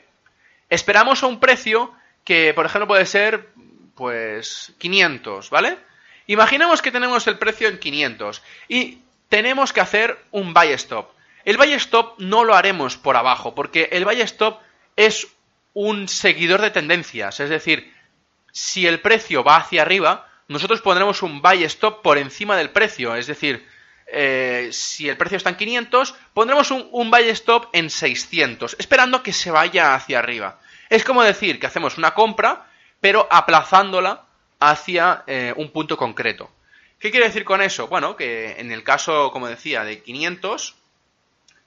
esperamos 0.68 1.22
a 1.22 1.26
un 1.26 1.40
precio 1.40 1.92
que, 2.24 2.52
por 2.54 2.66
ejemplo, 2.66 2.88
puede 2.88 3.06
ser 3.06 3.48
pues 3.94 4.72
500, 4.78 5.50
¿vale? 5.50 5.78
Imaginemos 6.26 6.82
que 6.82 6.90
tenemos 6.90 7.26
el 7.26 7.38
precio 7.38 7.68
en 7.68 7.78
500 7.78 8.42
y 8.68 8.98
tenemos 9.28 9.72
que 9.72 9.80
hacer 9.80 10.18
un 10.30 10.52
buy 10.54 10.72
stop. 10.72 11.10
El 11.44 11.58
buy 11.58 11.72
stop 11.74 12.18
no 12.18 12.44
lo 12.44 12.54
haremos 12.54 12.96
por 12.96 13.16
abajo, 13.16 13.54
porque 13.54 13.88
el 13.92 14.04
buy 14.04 14.20
stop 14.22 14.61
es 14.96 15.28
un 15.72 16.09
seguidor 16.09 16.61
de 16.61 16.70
tendencias, 16.70 17.40
es 17.40 17.50
decir, 17.50 17.92
si 18.52 18.87
el 18.87 19.00
precio 19.00 19.42
va 19.42 19.57
hacia 19.57 19.83
arriba, 19.83 20.28
nosotros 20.46 20.80
pondremos 20.80 21.22
un 21.22 21.42
buy 21.42 21.64
stop 21.64 22.02
por 22.02 22.18
encima 22.18 22.57
del 22.57 22.70
precio, 22.70 23.16
es 23.16 23.26
decir, 23.26 23.66
eh, 24.07 24.68
si 24.70 25.09
el 25.09 25.16
precio 25.16 25.37
está 25.37 25.50
en 25.50 25.57
500, 25.57 26.14
pondremos 26.35 26.70
un, 26.70 27.11
buy 27.11 27.28
stop 27.30 27.68
en 27.72 27.90
600, 27.90 28.76
esperando 28.78 29.22
que 29.22 29.33
se 29.33 29.50
vaya 29.50 29.94
hacia 29.94 30.18
arriba. 30.18 30.61
Es 30.88 31.02
como 31.02 31.22
decir 31.22 31.59
que 31.59 31.66
hacemos 31.66 31.98
una 31.98 32.14
compra 32.14 32.66
pero 33.00 33.28
aplazándola 33.30 34.24
hacia 34.61 35.24
eh, 35.26 35.52
un 35.57 35.70
punto 35.72 35.96
concreto. 35.96 36.50
¿Qué 36.98 37.11
quiere 37.11 37.26
decir 37.26 37.44
con 37.44 37.61
eso? 37.61 37.87
Bueno, 37.87 38.16
que 38.16 38.59
en 38.59 38.72
el 38.72 38.83
caso, 38.83 39.30
como 39.30 39.46
decía, 39.46 39.85
de 39.85 40.02
500, 40.02 40.74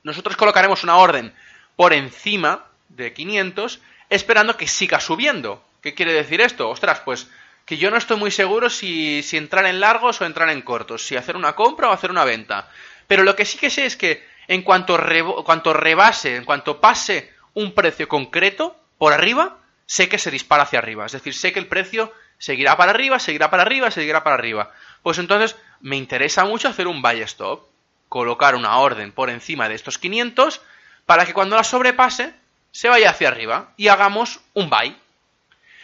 nosotros 0.02 0.36
colocaremos 0.36 0.84
una 0.84 0.98
orden 0.98 1.32
por 1.76 1.94
encima 1.94 2.66
de 2.90 3.14
500 3.14 3.82
esperando 4.10 4.58
que 4.58 4.68
siga 4.68 5.00
subiendo. 5.00 5.64
¿Qué 5.82 5.94
quiere 5.94 6.14
decir 6.14 6.42
esto? 6.42 6.70
Ostras, 6.70 7.02
pues 7.02 7.30
que 7.66 7.78
yo 7.78 7.92
no 7.92 7.98
estoy 7.98 8.18
muy 8.18 8.32
seguro 8.32 8.70
si, 8.70 9.24
entrar 9.34 9.66
en 9.66 9.82
largos 9.82 10.22
o 10.22 10.26
entrar 10.26 10.50
en 10.50 10.62
cortos, 10.62 11.06
si 11.06 11.18
hacer 11.18 11.36
una 11.36 11.54
compra 11.54 11.90
o 11.90 11.92
hacer 11.92 12.12
una 12.12 12.24
venta. 12.24 12.70
Pero 13.08 13.24
lo 13.24 13.36
que 13.36 13.46
sí 13.46 13.58
que 13.58 13.70
sé 13.70 13.86
es 13.86 13.98
que 13.98 14.26
en 14.48 14.62
cuanto, 14.62 14.98
cuanto 15.44 15.74
rebase, 15.74 16.38
en 16.38 16.46
cuanto 16.46 16.80
pase 16.80 17.34
un 17.54 17.74
precio 17.74 18.08
concreto 18.08 18.80
por 18.98 19.12
arriba, 19.12 19.58
sé 19.86 20.08
que 20.08 20.18
se 20.18 20.32
dispara 20.32 20.64
hacia 20.64 20.80
arriba. 20.80 21.06
Es 21.06 21.12
decir, 21.12 21.34
sé 21.34 21.52
que 21.52 21.60
el 21.60 21.68
precio 21.68 22.14
seguirá 22.38 22.78
para 22.78 22.92
arriba, 22.92 23.20
seguirá 23.20 23.50
para 23.50 23.64
arriba, 23.64 23.92
seguirá 23.92 24.24
para 24.24 24.36
arriba. 24.36 24.72
Pues 25.04 25.18
entonces 25.18 25.58
me 25.82 25.98
interesa 25.98 26.46
mucho 26.46 26.70
hacer 26.70 26.88
un 26.88 27.02
buy 27.02 27.22
stop, 27.22 27.68
colocar 28.08 28.56
una 28.56 28.78
orden 28.78 29.12
por 29.12 29.30
encima 29.30 29.68
de 29.68 29.76
estos 29.76 29.98
500 29.98 30.62
para 31.06 31.26
que 31.26 31.34
cuando 31.34 31.56
la 31.56 31.64
sobrepase 31.64 32.34
se 32.78 32.90
vaya 32.90 33.10
hacia 33.10 33.30
arriba 33.30 33.72
y 33.76 33.88
hagamos 33.88 34.40
un 34.54 34.70
buy. 34.70 34.96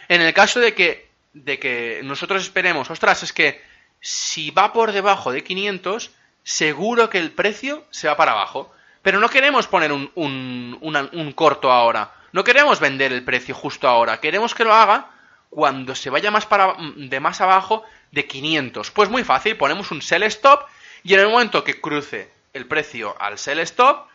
En 0.06 0.22
el 0.22 0.32
caso 0.32 0.60
de 0.60 0.74
que, 0.74 1.10
de 1.32 1.58
que 1.58 2.02
nosotros 2.04 2.44
esperemos, 2.44 2.88
ostras, 2.88 3.24
es 3.24 3.32
que 3.32 3.60
si 4.00 4.52
va 4.52 4.72
por 4.72 4.92
debajo 4.92 5.32
de 5.32 5.42
500, 5.42 6.12
seguro 6.44 7.10
que 7.10 7.18
el 7.18 7.32
precio 7.32 7.84
se 7.90 8.06
va 8.06 8.16
para 8.16 8.30
abajo. 8.30 8.72
Pero 9.02 9.18
no 9.18 9.28
queremos 9.28 9.66
poner 9.66 9.90
un, 9.90 10.08
un, 10.14 10.78
un 10.80 11.32
corto 11.32 11.72
ahora. 11.72 12.12
No 12.30 12.44
queremos 12.44 12.78
vender 12.78 13.12
el 13.12 13.24
precio 13.24 13.56
justo 13.56 13.88
ahora, 13.88 14.20
queremos 14.20 14.54
que 14.54 14.62
lo 14.62 14.72
haga 14.72 15.10
cuando 15.50 15.96
se 15.96 16.10
vaya 16.10 16.30
más 16.30 16.46
para, 16.46 16.76
de 16.94 17.18
más 17.18 17.40
abajo 17.40 17.82
de 18.12 18.28
500. 18.28 18.92
Pues 18.92 19.08
muy 19.10 19.24
fácil, 19.24 19.56
ponemos 19.56 19.90
un 19.90 20.00
sell 20.00 20.22
stop 20.22 20.68
y 21.02 21.14
en 21.14 21.20
el 21.20 21.26
momento 21.26 21.64
que 21.64 21.80
cruce 21.80 22.30
el 22.52 22.66
precio 22.66 23.20
al 23.20 23.36
sell 23.36 23.58
stop, 23.58 24.06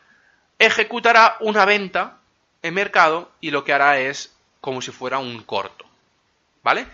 ejecutará 0.58 1.36
una 1.42 1.66
venta 1.66 2.19
en 2.62 2.74
mercado 2.74 3.32
y 3.42 3.52
lo 3.52 3.64
que 3.64 3.74
hará 3.74 4.00
es 4.00 4.36
como 4.62 4.82
si 4.82 4.92
fuera 4.92 5.20
un 5.20 5.44
corto. 5.44 5.86
¿Vale? 6.64 6.86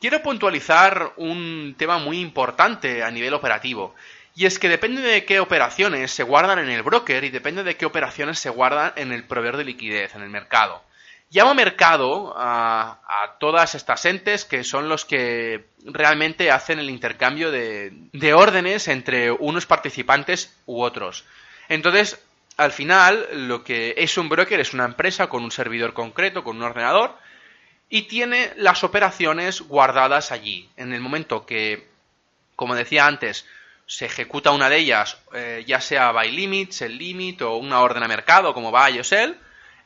Quiero 0.00 0.22
puntualizar 0.22 1.12
un 1.16 1.74
tema 1.78 1.98
muy 1.98 2.20
importante 2.20 3.02
a 3.02 3.10
nivel 3.10 3.34
operativo. 3.34 3.94
Y 4.34 4.46
es 4.46 4.58
que 4.58 4.68
depende 4.68 5.02
de 5.02 5.24
qué 5.24 5.40
operaciones 5.40 6.10
se 6.10 6.22
guardan 6.22 6.58
en 6.58 6.70
el 6.70 6.82
broker 6.82 7.22
y 7.22 7.30
depende 7.30 7.62
de 7.62 7.76
qué 7.76 7.84
operaciones 7.84 8.38
se 8.38 8.48
guardan 8.48 8.92
en 8.96 9.12
el 9.12 9.24
proveedor 9.24 9.58
de 9.58 9.64
liquidez, 9.64 10.14
en 10.14 10.22
el 10.22 10.30
mercado. 10.30 10.82
Llamo 11.30 11.54
mercado 11.54 12.34
a, 12.36 12.98
todas 13.38 13.74
estas 13.74 14.04
entes 14.04 14.44
que 14.44 14.64
son 14.64 14.88
los 14.88 15.04
que 15.04 15.66
realmente 15.84 16.50
hacen 16.50 16.78
el 16.78 16.90
intercambio 16.90 17.50
de, 17.50 17.92
de 18.12 18.34
órdenes 18.34 18.88
entre 18.88 19.30
unos 19.30 19.66
participantes 19.66 20.54
u 20.66 20.82
otros. 20.82 21.24
Entonces, 21.68 22.20
al 22.56 22.72
final, 22.72 23.26
lo 23.32 23.64
que 23.64 23.94
es 23.96 24.16
un 24.18 24.28
broker 24.28 24.60
es 24.60 24.74
una 24.74 24.84
empresa 24.84 25.28
con 25.28 25.42
un 25.42 25.50
servidor 25.50 25.94
concreto, 25.94 26.44
con 26.44 26.56
un 26.56 26.62
ordenador, 26.62 27.16
y 27.88 28.02
tiene 28.02 28.52
las 28.56 28.84
operaciones 28.84 29.60
guardadas 29.62 30.32
allí. 30.32 30.68
En 30.76 30.92
el 30.92 31.00
momento 31.00 31.44
que, 31.46 31.88
como 32.56 32.74
decía 32.74 33.06
antes, 33.06 33.46
se 33.86 34.06
ejecuta 34.06 34.50
una 34.50 34.68
de 34.68 34.78
ellas, 34.78 35.18
eh, 35.34 35.64
ya 35.66 35.80
sea 35.80 36.12
by 36.12 36.30
limit, 36.30 36.72
sell 36.72 36.96
limit 36.96 37.42
o 37.42 37.56
una 37.56 37.80
orden 37.80 38.02
a 38.02 38.08
mercado 38.08 38.54
como 38.54 38.70
buy 38.70 38.98
o 38.98 39.04
sell, 39.04 39.36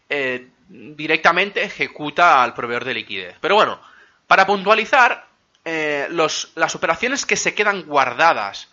eh, 0.09 0.49
directamente 0.69 1.63
ejecuta 1.63 2.43
al 2.43 2.55
proveedor 2.55 2.85
de 2.85 2.95
liquidez. 2.95 3.37
Pero 3.41 3.57
bueno, 3.57 3.81
para 4.27 4.47
puntualizar, 4.47 5.27
eh, 5.65 6.07
las 6.11 6.75
operaciones 6.77 7.27
que 7.27 7.37
se 7.37 7.55
quedan 7.55 7.83
guardadas 7.83 8.69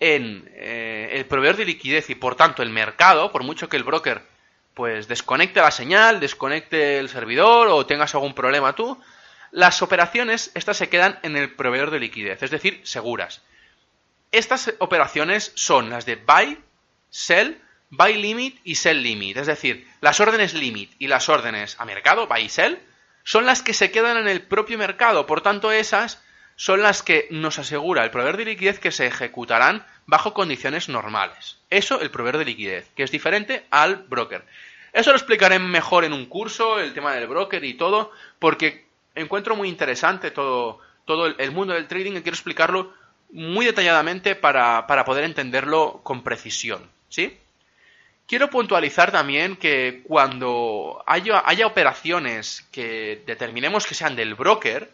en 0.00 0.50
el 0.54 1.24
proveedor 1.26 1.56
de 1.56 1.64
liquidez 1.64 2.10
y 2.10 2.14
por 2.14 2.36
tanto 2.36 2.62
el 2.62 2.70
mercado, 2.70 3.32
por 3.32 3.42
mucho 3.42 3.68
que 3.68 3.76
el 3.76 3.84
broker 3.84 4.22
pues 4.74 5.08
desconecte 5.08 5.60
la 5.60 5.70
señal, 5.70 6.20
desconecte 6.20 6.98
el 6.98 7.08
servidor 7.08 7.68
o 7.68 7.86
tengas 7.86 8.14
algún 8.14 8.34
problema 8.34 8.74
tú, 8.74 9.00
las 9.50 9.80
operaciones 9.80 10.50
estas 10.54 10.76
se 10.76 10.90
quedan 10.90 11.18
en 11.22 11.34
el 11.34 11.54
proveedor 11.54 11.90
de 11.90 12.00
liquidez, 12.00 12.42
es 12.42 12.50
decir, 12.50 12.80
seguras. 12.84 13.40
Estas 14.32 14.74
operaciones 14.80 15.52
son 15.54 15.88
las 15.88 16.04
de 16.04 16.16
buy, 16.16 16.58
sell, 17.08 17.58
buy 17.88 18.14
limit 18.14 18.60
y 18.64 18.74
sell 18.74 19.02
limit. 19.02 19.38
Es 19.38 19.46
decir, 19.46 19.88
las 20.02 20.20
órdenes 20.20 20.52
limit 20.52 20.92
y 20.98 21.06
las 21.06 21.30
órdenes 21.30 21.76
a 21.78 21.86
mercado, 21.86 22.26
buy 22.26 22.42
y 22.42 22.48
sell, 22.50 22.78
son 23.24 23.46
las 23.46 23.62
que 23.62 23.72
se 23.72 23.90
quedan 23.90 24.18
en 24.18 24.28
el 24.28 24.42
propio 24.42 24.76
mercado. 24.76 25.26
Por 25.26 25.40
tanto, 25.40 25.72
esas 25.72 26.22
son 26.56 26.82
las 26.82 27.02
que 27.02 27.28
nos 27.30 27.58
asegura 27.58 28.02
el 28.02 28.10
proveedor 28.10 28.38
de 28.38 28.46
liquidez 28.46 28.78
que 28.78 28.90
se 28.90 29.06
ejecutarán 29.06 29.86
bajo 30.06 30.34
condiciones 30.34 30.88
normales. 30.88 31.58
Eso 31.70 32.00
el 32.00 32.10
proveedor 32.10 32.38
de 32.38 32.46
liquidez, 32.46 32.88
que 32.96 33.02
es 33.02 33.10
diferente 33.10 33.66
al 33.70 33.96
broker. 33.96 34.44
Eso 34.92 35.10
lo 35.10 35.16
explicaré 35.16 35.58
mejor 35.58 36.04
en 36.04 36.14
un 36.14 36.26
curso, 36.26 36.80
el 36.80 36.94
tema 36.94 37.12
del 37.14 37.26
broker 37.26 37.62
y 37.62 37.74
todo, 37.74 38.10
porque 38.38 38.86
encuentro 39.14 39.54
muy 39.54 39.68
interesante 39.68 40.30
todo, 40.30 40.78
todo 41.04 41.26
el 41.26 41.50
mundo 41.52 41.74
del 41.74 41.86
trading 41.86 42.12
y 42.12 42.22
quiero 42.22 42.34
explicarlo 42.34 42.94
muy 43.30 43.66
detalladamente 43.66 44.34
para, 44.34 44.86
para 44.86 45.04
poder 45.04 45.24
entenderlo 45.24 46.00
con 46.02 46.22
precisión. 46.22 46.88
¿Sí? 47.08 47.38
Quiero 48.26 48.50
puntualizar 48.50 49.12
también 49.12 49.56
que 49.56 50.02
cuando 50.04 51.04
haya, 51.06 51.42
haya, 51.46 51.66
operaciones 51.66 52.66
que 52.72 53.22
determinemos 53.24 53.86
que 53.86 53.94
sean 53.94 54.16
del 54.16 54.34
broker, 54.34 54.90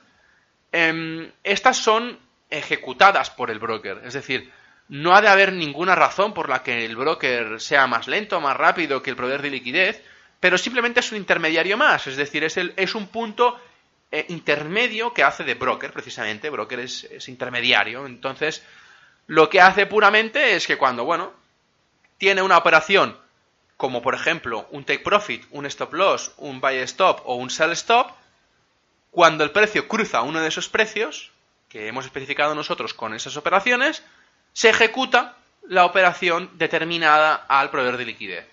em, 0.72 1.30
estas 1.44 1.76
son 1.76 2.18
ejecutadas 2.50 3.30
por 3.30 3.50
el 3.50 3.58
broker. 3.58 4.02
Es 4.04 4.14
decir, 4.14 4.50
no 4.88 5.14
ha 5.14 5.22
de 5.22 5.28
haber 5.28 5.52
ninguna 5.52 5.94
razón 5.94 6.34
por 6.34 6.48
la 6.48 6.62
que 6.62 6.84
el 6.84 6.96
broker 6.96 7.60
sea 7.60 7.86
más 7.86 8.08
lento, 8.08 8.40
más 8.40 8.56
rápido 8.56 9.02
que 9.02 9.10
el 9.10 9.16
proveedor 9.16 9.42
de 9.42 9.50
liquidez, 9.50 10.02
pero 10.40 10.58
simplemente 10.58 11.00
es 11.00 11.12
un 11.12 11.18
intermediario 11.18 11.76
más. 11.76 12.06
Es 12.06 12.16
decir, 12.16 12.44
es, 12.44 12.94
un 12.94 13.06
punto 13.08 13.58
eh, 14.10 14.26
intermedio 14.28 15.14
que 15.14 15.22
hace 15.22 15.44
de 15.44 15.54
broker, 15.54 15.92
precisamente. 15.92 16.50
Broker 16.50 16.80
es 16.80 17.28
intermediario. 17.28 18.04
Entonces, 18.06 18.62
lo 19.28 19.48
que 19.48 19.60
hace 19.60 19.86
puramente 19.86 20.56
es 20.56 20.66
que 20.66 20.76
cuando, 20.76 21.04
bueno, 21.04 21.32
tiene 22.18 22.42
una 22.42 22.58
operación 22.58 23.16
como 23.82 24.00
por 24.00 24.14
ejemplo 24.14 24.68
un 24.70 24.84
take 24.84 25.00
profit, 25.00 25.44
un 25.50 25.66
stop 25.66 25.92
loss, 25.94 26.30
un 26.36 26.60
buy 26.60 26.76
stop 26.86 27.22
o 27.24 27.34
un 27.34 27.50
sell 27.50 27.72
stop, 27.72 28.12
cuando 29.12 29.44
el 29.44 29.50
precio 29.50 29.86
cruza 29.86 30.22
uno 30.22 30.40
de 30.40 30.48
esos 30.48 30.70
precios 30.70 31.30
que 31.68 31.86
hemos 31.86 32.06
especificado 32.06 32.54
nosotros 32.54 32.94
con 32.94 33.14
esas 33.14 33.36
operaciones, 33.36 34.02
se 34.54 34.70
ejecuta 34.70 35.36
la 35.68 35.84
operación 35.84 36.50
determinada 36.54 37.34
al 37.34 37.70
proveedor 37.70 37.98
de 37.98 38.06
liquidez. 38.06 38.48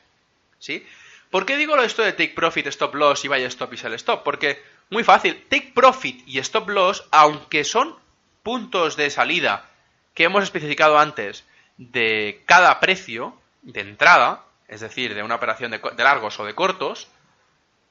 ¿Sí? 0.60 0.86
¿Por 1.32 1.46
qué 1.46 1.56
digo 1.58 1.78
esto 1.82 2.04
de 2.04 2.12
take 2.12 2.34
profit, 2.36 2.68
stop 2.68 2.94
loss 2.96 3.24
y 3.24 3.30
buy 3.30 3.44
stop 3.44 3.74
y 3.74 3.78
sell 3.78 3.94
stop? 3.94 4.24
Porque, 4.24 4.62
muy 4.90 5.06
fácil, 5.06 5.46
take 5.50 5.72
profit 5.74 6.28
y 6.28 6.40
stop 6.40 6.70
loss, 6.70 7.06
aunque 7.12 7.64
son 7.64 7.96
puntos 8.44 8.98
de 8.98 9.10
salida 9.10 9.70
que 10.14 10.26
hemos 10.26 10.44
especificado 10.44 11.00
antes 11.00 11.46
de 11.78 12.44
cada 12.46 12.82
precio 12.82 13.34
de 13.62 13.80
entrada, 13.80 14.44
es 14.68 14.82
decir, 14.82 15.16
de 15.16 15.24
una 15.24 15.36
operación 15.36 15.72
de, 15.72 15.80
largos 15.98 16.38
o 16.40 16.46
de 16.46 16.54
cortos, 16.54 17.08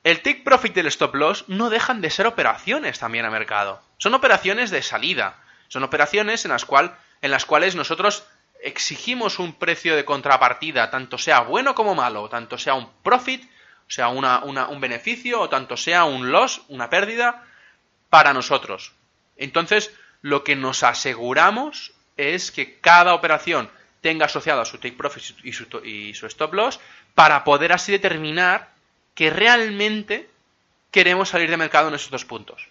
el 0.04 0.22
take 0.22 0.42
profit 0.44 0.76
y 0.76 0.80
el 0.80 0.86
stop 0.86 1.14
loss 1.14 1.44
no 1.48 1.70
dejan 1.70 2.00
de 2.00 2.10
ser 2.10 2.26
operaciones 2.26 2.98
también 2.98 3.24
a 3.24 3.30
mercado. 3.30 3.82
Son 3.98 4.14
operaciones 4.14 4.70
de 4.70 4.82
salida. 4.82 5.36
Son 5.68 5.82
operaciones 5.82 6.44
en 6.44 6.52
las, 6.52 6.66
en 7.20 7.30
las 7.30 7.44
cuales 7.44 7.74
nosotros 7.74 8.24
exigimos 8.62 9.38
un 9.38 9.54
precio 9.54 9.96
de 9.96 10.04
contrapartida, 10.04 10.90
tanto 10.90 11.18
sea 11.18 11.40
bueno 11.40 11.74
como 11.74 11.94
malo, 11.94 12.28
tanto 12.28 12.58
sea 12.58 12.74
un 12.74 12.90
profit, 13.02 13.44
o 13.44 13.90
sea, 13.90 14.08
un 14.08 14.80
beneficio, 14.80 15.40
o 15.40 15.48
tanto 15.48 15.76
sea 15.76 16.04
un 16.04 16.30
loss, 16.30 16.62
una 16.68 16.90
pérdida, 16.90 17.44
para 18.10 18.32
nosotros. 18.32 18.92
Entonces, 19.36 19.94
lo 20.22 20.44
que 20.44 20.56
nos 20.56 20.82
aseguramos 20.82 21.92
es 22.16 22.50
que 22.50 22.80
cada 22.80 23.14
operación 23.14 23.70
tenga 24.00 24.26
asociado 24.26 24.60
a 24.60 24.64
su 24.64 24.78
take 24.78 24.96
profit 24.96 25.36
y 25.42 25.52
su, 25.52 25.66
y 25.84 26.14
su 26.14 26.26
stop 26.26 26.54
loss 26.54 26.80
para 27.14 27.44
poder 27.44 27.72
así 27.72 27.92
determinar 27.92 28.70
que 29.18 29.30
realmente 29.30 30.30
queremos 30.92 31.28
salir 31.28 31.50
de 31.50 31.56
mercado 31.56 31.88
en 31.88 31.94
esos 31.96 32.08
dos 32.08 32.24
puntos. 32.24 32.68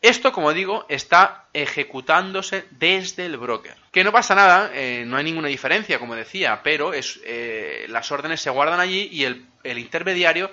Esto, 0.00 0.32
como 0.32 0.52
digo, 0.52 0.84
está 0.88 1.44
ejecutándose 1.52 2.64
desde 2.72 3.26
el 3.26 3.36
broker. 3.36 3.76
Que 3.92 4.02
no 4.02 4.10
pasa 4.10 4.34
nada, 4.34 4.72
eh, 4.74 5.04
no 5.06 5.16
hay 5.16 5.22
ninguna 5.22 5.46
diferencia, 5.46 6.00
como 6.00 6.16
decía, 6.16 6.62
pero 6.64 6.92
es, 6.92 7.20
eh, 7.24 7.86
las 7.88 8.10
órdenes 8.10 8.40
se 8.40 8.50
guardan 8.50 8.80
allí 8.80 9.10
y 9.12 9.22
el, 9.22 9.46
intermediario 9.78 10.50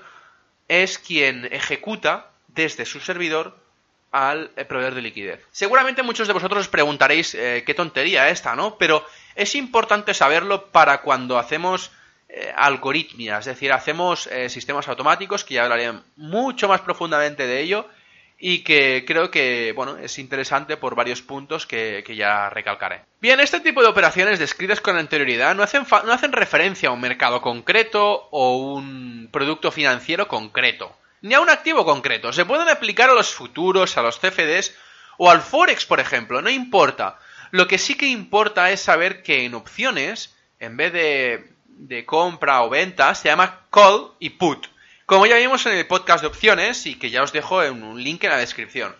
es 0.67 0.99
quien 0.99 1.51
ejecuta 1.51 2.29
desde 2.49 2.85
su 2.85 2.99
servidor 2.99 3.57
al 4.11 4.51
eh, 4.55 4.65
proveedor 4.65 4.93
de 4.93 5.01
liquidez. 5.01 5.47
Seguramente 5.51 6.03
muchos 6.03 6.27
de 6.27 6.33
vosotros 6.33 6.61
os 6.61 6.69
preguntaréis 6.69 7.31
qué 7.31 7.73
tontería 7.75 8.29
esta, 8.29 8.55
¿no? 8.55 8.77
Pero 8.77 9.03
es 9.33 9.55
importante 9.55 10.13
saberlo 10.13 10.67
para 10.67 11.01
cuando 11.01 11.39
hacemos 11.39 11.89
eh, 12.29 12.53
algoritmia, 12.55 13.39
es 13.39 13.45
decir, 13.45 13.73
hacemos 13.73 14.29
sistemas 14.47 14.87
automáticos, 14.87 15.43
que 15.43 15.55
ya 15.55 15.63
hablaré 15.63 15.91
mucho 16.15 16.67
más 16.67 16.81
profundamente 16.81 17.47
de 17.47 17.59
ello, 17.59 17.87
y 18.41 18.63
que 18.63 19.03
creo 19.05 19.29
que, 19.29 19.73
bueno, 19.75 19.97
es 19.97 20.17
interesante 20.17 20.77
por 20.77 20.95
varios 20.95 21.21
puntos 21.21 21.65
que, 21.65 22.03
que, 22.07 22.15
ya 22.15 22.49
recalcaré. 22.49 23.01
Bien, 23.19 23.39
este 23.41 23.59
tipo 23.59 23.81
de 23.81 23.89
operaciones 23.89 24.39
descritas 24.39 24.79
con 24.79 24.95
anterioridad 24.95 25.53
no 25.55 25.63
hacen, 25.63 25.85
no 26.05 26.13
hacen 26.13 26.31
referencia 26.31 26.87
a 26.87 26.93
un 26.93 27.01
mercado 27.01 27.41
concreto 27.41 28.29
o 28.31 28.57
un 28.57 29.27
producto 29.29 29.71
financiero 29.71 30.29
concreto 30.29 30.95
ni 31.21 31.33
a 31.33 31.41
un 31.41 31.49
activo 31.49 31.85
concreto. 31.85 32.31
Se 32.33 32.45
pueden 32.45 32.69
aplicar 32.69 33.09
a 33.09 33.13
los 33.13 33.33
futuros, 33.33 33.97
a 33.97 34.01
los 34.01 34.19
CFDs 34.19 34.75
o 35.17 35.29
al 35.29 35.41
Forex, 35.41 35.85
por 35.85 35.99
ejemplo, 35.99 36.41
no 36.41 36.49
importa. 36.49 37.17
Lo 37.51 37.67
que 37.67 37.77
sí 37.77 37.95
que 37.95 38.07
importa 38.07 38.71
es 38.71 38.81
saber 38.81 39.23
que 39.23 39.45
en 39.45 39.55
opciones, 39.55 40.35
en 40.59 40.77
vez 40.77 40.93
de, 40.93 41.51
de 41.79 42.05
compra 42.05 42.63
o 42.63 42.69
venta, 42.69 43.15
se 43.15 43.29
llama 43.29 43.65
call 43.71 44.11
y 44.19 44.31
put. 44.31 44.67
Como 45.05 45.25
ya 45.25 45.37
vimos 45.37 45.65
en 45.65 45.73
el 45.73 45.87
podcast 45.87 46.21
de 46.21 46.27
opciones 46.27 46.85
y 46.85 46.95
que 46.95 47.09
ya 47.09 47.23
os 47.23 47.31
dejo 47.31 47.63
en 47.63 47.81
un 47.81 48.03
link 48.03 48.23
en 48.23 48.29
la 48.29 48.37
descripción. 48.37 48.95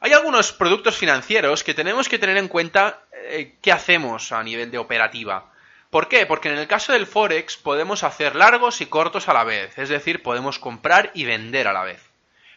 Hay 0.00 0.12
algunos 0.12 0.52
productos 0.52 0.96
financieros 0.96 1.62
que 1.62 1.74
tenemos 1.74 2.08
que 2.08 2.18
tener 2.18 2.36
en 2.38 2.48
cuenta 2.48 3.02
eh, 3.12 3.56
qué 3.60 3.72
hacemos 3.72 4.32
a 4.32 4.42
nivel 4.42 4.70
de 4.70 4.78
operativa. 4.78 5.52
¿Por 5.90 6.08
qué? 6.08 6.26
Porque 6.26 6.48
en 6.48 6.58
el 6.58 6.66
caso 6.66 6.92
del 6.92 7.06
Forex 7.06 7.56
podemos 7.56 8.04
hacer 8.04 8.36
largos 8.36 8.80
y 8.80 8.86
cortos 8.86 9.28
a 9.28 9.34
la 9.34 9.44
vez, 9.44 9.76
es 9.78 9.88
decir, 9.88 10.22
podemos 10.22 10.58
comprar 10.58 11.10
y 11.14 11.24
vender 11.24 11.68
a 11.68 11.72
la 11.72 11.84
vez. 11.84 12.02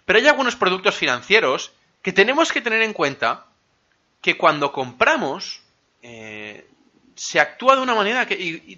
Pero 0.06 0.20
hay 0.20 0.28
algunos 0.28 0.56
productos 0.56 0.96
financieros 0.96 1.72
que 2.02 2.14
tenemos 2.14 2.52
que 2.52 2.62
tener 2.62 2.82
en 2.82 2.94
cuenta 2.94 3.46
que 4.22 4.38
cuando 4.38 4.72
compramos 4.72 5.62
eh, 6.04 6.68
se 7.15 7.39
actúa 7.39 7.76
de 7.76 7.82
una 7.82 7.95
manera 7.95 8.26
que, 8.26 8.36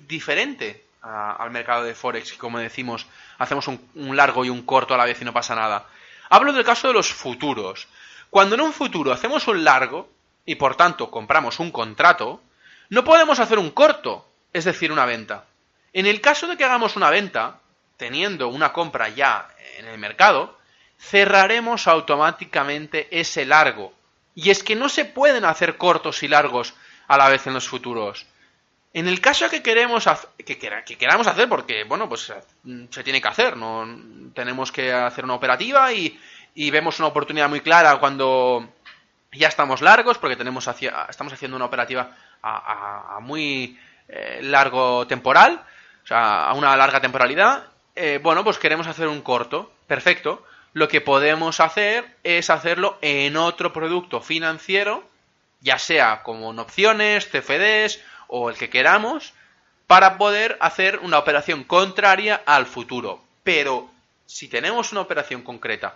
diferente 0.08 0.86
al 1.02 1.52
mercado 1.52 1.84
de 1.84 1.96
Forex, 1.96 2.34
como 2.34 2.60
decimos, 2.60 3.06
hacemos 3.38 3.68
un 3.68 4.16
largo 4.16 4.46
y 4.46 4.50
un 4.50 4.64
corto 4.64 4.94
a 4.94 4.98
la 4.98 5.06
vez 5.06 5.22
y 5.22 5.26
no 5.26 5.34
pasa 5.34 5.56
nada. 5.56 5.88
Hablo 6.30 6.54
del 6.54 6.64
caso 6.64 6.88
de 6.88 6.94
los 6.94 7.14
futuros. 7.14 7.88
Cuando 8.30 8.56
en 8.56 8.62
un 8.62 8.74
futuro 8.74 9.12
hacemos 9.12 9.48
un 9.48 9.64
largo 9.64 10.10
y 10.46 10.56
por 10.56 10.76
tanto 10.76 11.12
compramos 11.12 11.60
un 11.60 11.72
contrato, 11.72 12.42
no 12.90 13.04
podemos 13.04 13.40
hacer 13.40 13.60
un 13.60 13.72
corto, 13.72 14.28
es 14.52 14.66
decir, 14.66 14.92
una 14.92 15.06
venta. 15.06 15.46
En 15.94 16.06
el 16.06 16.22
caso 16.22 16.48
de 16.48 16.58
que 16.58 16.64
hagamos 16.64 16.96
una 16.96 17.10
venta, 17.10 17.60
teniendo 17.98 18.48
una 18.48 18.74
compra 18.74 19.10
ya 19.10 19.50
en 19.78 19.86
el 19.88 19.98
mercado, 20.00 20.58
cerraremos 21.00 21.88
automáticamente 21.88 23.08
ese 23.12 23.46
largo. 23.46 23.94
Y 24.36 24.50
es 24.50 24.64
que 24.64 24.76
no 24.76 24.90
se 24.90 25.06
pueden 25.06 25.46
hacer 25.46 25.78
cortos 25.78 26.24
y 26.24 26.28
largos 26.28 26.74
a 27.14 27.18
la 27.18 27.30
vez 27.30 27.48
en 27.48 27.54
los 27.54 27.68
futuros. 27.68 28.26
En 28.94 29.08
el 29.08 29.22
caso 29.22 29.50
que 29.50 29.64
queremos 29.64 30.08
que, 30.38 30.58
que, 30.58 30.98
queramos 30.98 31.28
hacer, 31.28 31.50
porque 31.50 31.84
bueno, 31.84 32.08
pues 32.08 32.32
se 32.90 33.04
tiene 33.04 33.22
que 33.22 33.28
hacer, 33.28 33.58
no 33.58 33.88
tenemos 34.36 34.72
que 34.72 34.94
hacer 34.94 35.24
una 35.24 35.34
operativa 35.34 35.92
y, 35.92 36.20
y 36.54 36.70
vemos 36.70 37.00
una 37.00 37.08
oportunidad 37.08 37.50
muy 37.50 37.62
clara 37.62 37.98
cuando 37.98 38.70
ya 39.32 39.48
estamos 39.48 39.82
largos, 39.82 40.20
porque 40.20 40.36
tenemos 40.36 40.68
estamos 41.10 41.34
haciendo 41.34 41.58
una 41.58 41.66
operativa 41.66 42.16
a 42.44 43.18
muy 43.22 43.80
eh, 44.08 44.40
largo 44.44 45.08
temporal, 45.08 45.64
o 46.04 46.08
sea, 46.08 46.46
a 46.46 46.54
una 46.54 46.76
larga 46.76 47.00
temporalidad, 47.00 47.64
eh, 47.96 48.20
bueno, 48.22 48.44
pues 48.44 48.58
queremos 48.58 48.88
hacer 48.88 49.08
un 49.08 49.22
corto, 49.22 49.72
perfecto. 49.88 50.46
Lo 50.74 50.88
que 50.88 51.02
podemos 51.02 51.60
hacer 51.60 52.18
es 52.24 52.50
hacerlo 52.50 52.98
en 53.02 53.38
otro 53.38 53.72
producto 53.72 54.20
financiero, 54.20 55.04
ya 55.64 55.80
sea 55.80 56.22
como 56.22 56.52
en 56.52 56.60
opciones, 56.60 57.26
CFDs 57.26 58.02
o 58.28 58.50
el 58.50 58.58
que 58.58 58.70
queramos, 58.70 59.34
para 59.88 60.18
poder 60.18 60.58
hacer 60.60 61.00
una 61.00 61.18
operación 61.18 61.64
contraria 61.64 62.44
al 62.46 62.66
futuro. 62.66 63.24
Pero 63.44 63.90
si 64.26 64.48
tenemos 64.48 64.92
una 64.92 65.02
operación 65.02 65.42
concreta 65.42 65.96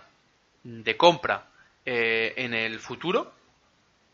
de 0.64 0.96
compra 0.96 1.46
eh, 1.84 2.34
en 2.36 2.54
el 2.54 2.80
futuro, 2.80 3.32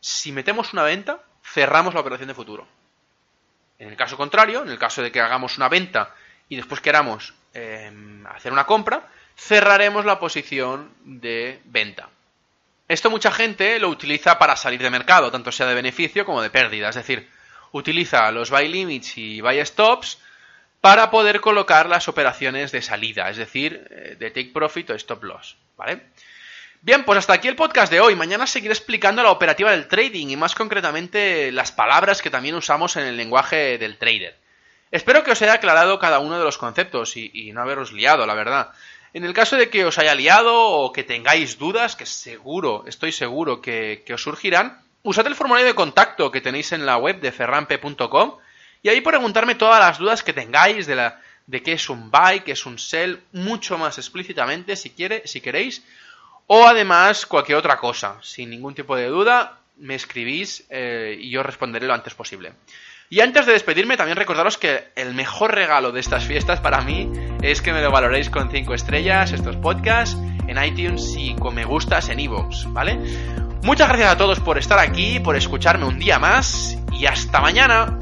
si 0.01 0.33
metemos 0.33 0.73
una 0.73 0.83
venta, 0.83 1.21
cerramos 1.43 1.95
la 1.95 2.01
operación 2.01 2.29
de 2.29 2.35
futuro. 2.35 2.67
En 3.79 3.89
el 3.89 3.97
caso 3.97 4.17
contrario, 4.17 4.63
en 4.63 4.71
el 4.71 4.79
caso 4.79 5.03
de 5.03 5.11
que 5.11 5.21
hagamos 5.21 5.57
una 5.57 5.69
venta 5.69 6.15
y 6.49 6.57
después 6.57 6.81
queramos 6.81 7.35
em, 7.53 8.27
hacer 8.27 8.53
una 8.53 8.67
compra, 8.67 9.09
cerraremos 9.37 10.05
la 10.05 10.19
posición 10.19 10.93
de 11.05 11.61
venta. 11.65 12.09
Esto 12.89 13.11
mucha 13.11 13.31
gente 13.31 13.79
lo 13.79 13.89
utiliza 13.89 14.39
para 14.39 14.57
salir 14.57 14.83
de 14.83 14.91
mercado, 14.91 15.31
tanto 15.31 15.53
sea 15.53 15.67
de 15.67 15.75
beneficio 15.75 16.25
como 16.25 16.43
de 16.43 16.51
pérdida. 16.51 16.91
Es 16.91 16.97
decir, 16.97 17.29
utiliza 17.73 18.31
los 18.31 18.51
buy 18.51 18.69
limits 18.69 19.17
y 19.17 19.41
buy 19.41 19.65
stops 19.65 20.19
para 20.81 21.11
poder 21.11 21.41
colocar 21.41 21.89
las 21.89 22.09
operaciones 22.09 22.71
de 22.71 22.83
salida, 22.83 23.31
es 23.31 23.39
decir, 23.39 23.89
eh, 23.91 24.17
de 24.19 24.31
take 24.31 24.51
profit 24.53 24.91
o 24.91 24.95
stop 24.95 25.25
loss. 25.25 25.57
¿Vale? 25.79 26.03
Bien, 26.83 27.05
pues 27.05 27.19
hasta 27.19 27.33
aquí 27.33 27.49
el 27.49 27.57
podcast 27.57 27.91
de 27.91 28.01
hoy. 28.01 28.15
Mañana 28.15 28.47
seguiré 28.47 28.75
explicando 28.75 29.23
la 29.23 29.31
operativa 29.31 29.71
del 29.71 29.89
trading 29.89 30.29
y 30.29 30.37
más 30.37 30.55
concretamente 30.55 31.51
las 31.51 31.73
palabras 31.73 32.21
que 32.21 32.29
también 32.29 32.55
usamos 32.55 32.97
en 32.97 33.05
el 33.07 33.17
lenguaje 33.17 33.79
del 33.79 33.97
trader. 33.97 34.37
Espero 34.91 35.25
que 35.25 35.31
os 35.31 35.41
haya 35.41 35.55
aclarado 35.55 35.99
cada 35.99 36.19
uno 36.19 36.39
de 36.39 36.45
los 36.45 36.59
conceptos 36.59 37.17
y, 37.17 37.51
no 37.55 37.63
haberos 37.63 37.95
liado, 37.95 38.27
la 38.27 38.35
verdad. 38.35 38.73
En 39.15 39.25
el 39.25 39.33
caso 39.33 39.57
de 39.57 39.71
que 39.71 39.85
os 39.85 39.97
haya 39.99 40.15
liado 40.17 40.53
o 40.53 40.93
que 40.93 41.05
tengáis 41.05 41.57
dudas, 41.57 41.95
que 41.95 42.05
seguro, 42.05 42.83
estoy 42.89 43.13
seguro 43.13 43.63
que, 43.63 44.03
que 44.05 44.15
os 44.15 44.23
surgirán, 44.23 44.83
usad 45.05 45.29
el 45.29 45.37
formulario 45.37 45.69
de 45.69 45.77
contacto 45.77 46.33
que 46.33 46.41
tenéis 46.41 46.73
en 46.73 46.85
la 46.85 46.97
web 46.97 47.21
de 47.21 47.31
ferrampe.com 47.31 48.39
y 48.83 48.89
ahí 48.89 49.01
preguntarme 49.01 49.55
todas 49.55 49.79
las 49.79 49.99
dudas 49.99 50.25
que 50.25 50.33
tengáis 50.33 50.89
de, 50.89 50.97
la, 50.97 51.23
de 51.47 51.63
qué 51.63 51.75
es 51.75 51.89
un 51.89 52.11
buy, 52.11 52.41
qué 52.41 52.53
es 52.53 52.67
un 52.67 52.77
sell, 52.77 53.23
mucho 53.33 53.79
más 53.79 53.99
explícitamente 53.99 54.75
si, 54.75 54.91
quiere, 54.91 55.23
si 55.27 55.41
queréis, 55.41 55.85
o 56.49 56.67
además 56.67 57.25
cualquier 57.25 57.59
otra 57.59 57.79
cosa. 57.79 58.19
Sin 58.21 58.51
ningún 58.51 58.75
tipo 58.75 58.97
de 58.97 59.07
duda, 59.07 59.61
me 59.77 59.95
escribís 59.95 60.65
eh, 60.71 61.17
y 61.21 61.31
yo 61.31 61.45
responderé 61.45 61.87
lo 61.87 61.95
antes 61.95 62.15
posible. 62.15 62.53
Y 63.11 63.21
antes 63.21 63.47
de 63.47 63.53
despedirme, 63.53 63.97
también 63.97 64.17
recordaros 64.17 64.59
que 64.59 64.93
el 64.97 65.15
mejor 65.15 65.55
regalo 65.55 65.93
de 65.93 66.01
estas 66.01 66.25
fiestas 66.25 66.61
para 66.61 66.81
mí 66.81 67.11
es 67.43 67.61
que 67.63 67.73
me 67.73 67.83
lo 67.83 67.91
valoréis 67.91 68.31
con 68.31 68.51
5 68.51 68.75
estrellas, 68.75 69.33
estos 69.33 69.57
podcasts, 69.57 70.17
en 70.49 70.63
iTunes 70.63 71.15
y 71.17 71.35
con 71.35 71.55
me 71.55 71.65
gustas 71.65 72.09
en 72.09 72.21
iVoox, 72.21 72.73
¿vale? 72.73 72.99
Muchas 73.63 73.89
gracias 73.89 74.13
a 74.13 74.17
todos 74.17 74.41
por 74.41 74.59
estar 74.59 74.79
aquí, 74.79 75.21
por 75.21 75.37
escucharme 75.37 75.87
un 75.87 75.99
día 75.99 76.19
más 76.19 76.77
y 76.93 77.07
hasta 77.07 77.41
mañana. 77.41 77.99